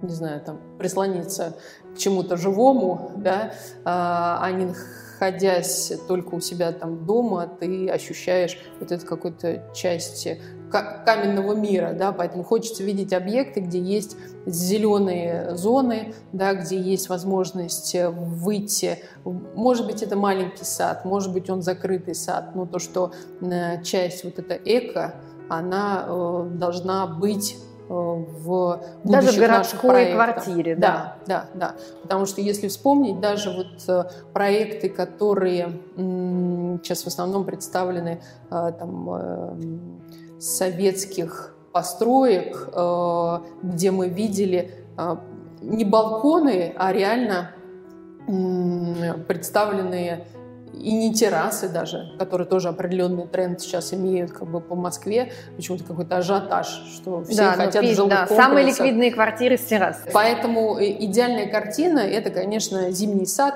не 0.05 0.15
знаю, 0.15 0.41
там, 0.41 0.61
прислониться 0.79 1.57
к 1.95 1.99
чему-то 1.99 2.37
живому, 2.37 3.13
да, 3.17 3.55
а, 3.85 4.39
а 4.43 4.51
не 4.53 4.67
находясь 4.67 5.93
только 6.09 6.35
у 6.35 6.41
себя 6.41 6.73
там 6.73 7.07
дома, 7.07 7.49
ты 7.61 7.89
ощущаешь 7.89 8.59
вот 8.81 8.93
эту 8.93 9.07
какую-то 9.07 9.63
часть 9.73 10.29
каменного 11.07 11.55
мира, 11.55 11.95
да, 11.97 12.11
поэтому 12.11 12.43
хочется 12.43 12.83
видеть 12.83 13.13
объекты, 13.13 13.61
где 13.61 13.79
есть 13.79 14.17
зеленые 14.45 15.55
зоны, 15.55 16.15
да, 16.33 16.55
где 16.55 16.81
есть 16.81 17.09
возможность 17.09 17.95
выйти, 17.95 18.99
может 19.25 19.87
быть, 19.87 20.03
это 20.03 20.17
маленький 20.17 20.65
сад, 20.65 21.05
может 21.05 21.33
быть, 21.33 21.49
он 21.49 21.63
закрытый 21.63 22.17
сад, 22.17 22.57
но 22.57 22.67
то, 22.67 22.81
что 22.81 23.13
э, 23.41 23.83
часть 23.85 24.25
вот 24.25 24.39
эта 24.41 24.55
эко, 24.55 25.15
она 25.49 26.07
э, 26.09 26.51
должна 26.55 27.07
быть 27.07 27.57
э, 27.57 27.74
в 27.89 28.81
даже 29.05 29.33
в 29.33 29.37
городской 29.37 30.13
квартире, 30.13 30.75
да. 30.75 31.17
да, 31.27 31.49
да, 31.55 31.59
да, 31.69 31.75
потому 32.03 32.27
что 32.27 32.41
если 32.41 32.69
вспомнить 32.69 33.21
даже 33.21 33.51
вот 33.51 34.13
проекты, 34.33 34.89
которые 34.89 35.81
сейчас 35.97 37.05
в 37.05 37.07
основном 37.09 37.45
представлены 37.45 38.23
там 38.51 39.61
советских 40.39 41.55
построек, 41.75 42.69
э, 42.73 43.39
где 43.65 43.91
мы 43.91 44.09
видели 44.09 44.71
э, 44.97 45.17
не 45.61 45.85
балконы, 45.85 46.73
а 46.77 46.93
реально 46.93 47.51
представленные 49.29 50.27
и 50.81 50.93
не 50.93 51.13
террасы 51.15 51.69
даже, 51.69 52.13
которые 52.19 52.47
тоже 52.47 52.69
определенный 52.69 53.27
тренд 53.27 53.61
сейчас 53.61 53.93
имеют 53.95 54.33
как 54.33 54.49
бы 54.49 54.61
по 54.61 54.75
Москве, 54.75 55.33
почему-то 55.57 55.85
какой-то 55.85 56.17
ажиотаж, 56.19 56.67
что 56.95 57.25
все 57.25 57.37
да, 57.37 57.55
ну, 57.57 57.65
хотят 57.65 57.85
жилых 57.85 58.11
да, 58.11 58.27
Самые 58.27 58.67
ликвидные 58.67 59.13
квартиры 59.13 59.57
с 59.57 59.63
террасой. 59.63 60.11
Поэтому 60.13 60.77
идеальная 60.81 61.49
картина– 61.49 61.99
это, 62.01 62.31
конечно, 62.31 62.91
зимний 62.91 63.27
сад 63.27 63.55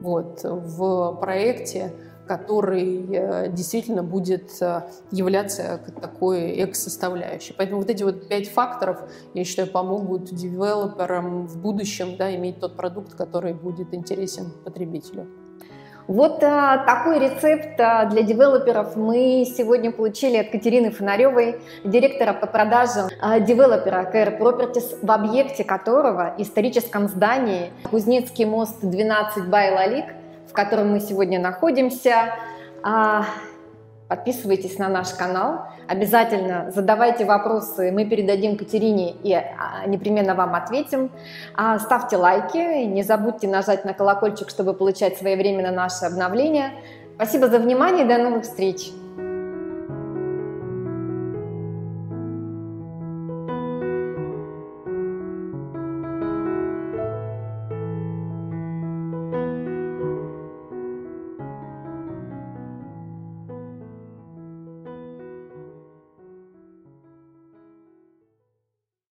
вот, 0.00 0.40
в 0.42 1.18
проекте, 1.20 1.92
который 2.26 3.06
э, 3.08 3.52
действительно 3.52 4.02
будет 4.02 4.50
э, 4.60 4.82
являться 5.10 5.80
такой 6.00 6.50
экс-составляющей. 6.52 7.54
Поэтому 7.56 7.80
вот 7.80 7.90
эти 7.90 8.02
вот 8.02 8.28
пять 8.28 8.48
факторов, 8.48 8.98
я 9.34 9.44
считаю, 9.44 9.68
помогут 9.68 10.34
девелоперам 10.34 11.46
в 11.46 11.58
будущем 11.58 12.16
да, 12.16 12.34
иметь 12.34 12.60
тот 12.60 12.76
продукт, 12.76 13.14
который 13.14 13.54
будет 13.54 13.94
интересен 13.94 14.52
потребителю. 14.64 15.28
Вот 16.06 16.42
а, 16.42 16.78
такой 16.78 17.18
рецепт 17.18 17.80
а, 17.80 18.04
для 18.04 18.22
девелоперов 18.22 18.96
мы 18.96 19.44
сегодня 19.44 19.90
получили 19.90 20.36
от 20.36 20.50
Катерины 20.50 20.90
Фонаревой, 20.90 21.56
директора 21.84 22.32
по 22.32 22.46
продажам 22.46 23.08
а, 23.20 23.40
девелопера 23.40 24.08
KR 24.12 24.38
Properties, 24.38 24.98
в 25.02 25.10
объекте 25.10 25.64
которого, 25.64 26.34
историческом 26.38 27.08
здании 27.08 27.70
Кузнецкий 27.90 28.44
мост 28.44 28.78
12 28.80 29.48
Байлалик– 29.48 30.04
котором 30.56 30.90
мы 30.90 31.00
сегодня 31.00 31.38
находимся. 31.38 32.34
А, 32.82 33.26
подписывайтесь 34.08 34.78
на 34.78 34.88
наш 34.88 35.10
канал, 35.10 35.66
обязательно 35.88 36.70
задавайте 36.70 37.24
вопросы, 37.24 37.90
мы 37.92 38.04
передадим 38.04 38.56
Катерине 38.56 39.12
и 39.22 39.32
а, 39.32 39.86
непременно 39.86 40.34
вам 40.34 40.54
ответим. 40.54 41.10
А, 41.54 41.78
ставьте 41.78 42.16
лайки, 42.16 42.84
не 42.84 43.02
забудьте 43.02 43.48
нажать 43.48 43.84
на 43.84 43.94
колокольчик, 43.94 44.50
чтобы 44.50 44.74
получать 44.74 45.18
своевременно 45.18 45.70
наши 45.70 46.04
обновления. 46.04 46.72
Спасибо 47.16 47.48
за 47.48 47.58
внимание, 47.58 48.04
до 48.04 48.18
новых 48.18 48.44
встреч! 48.44 48.90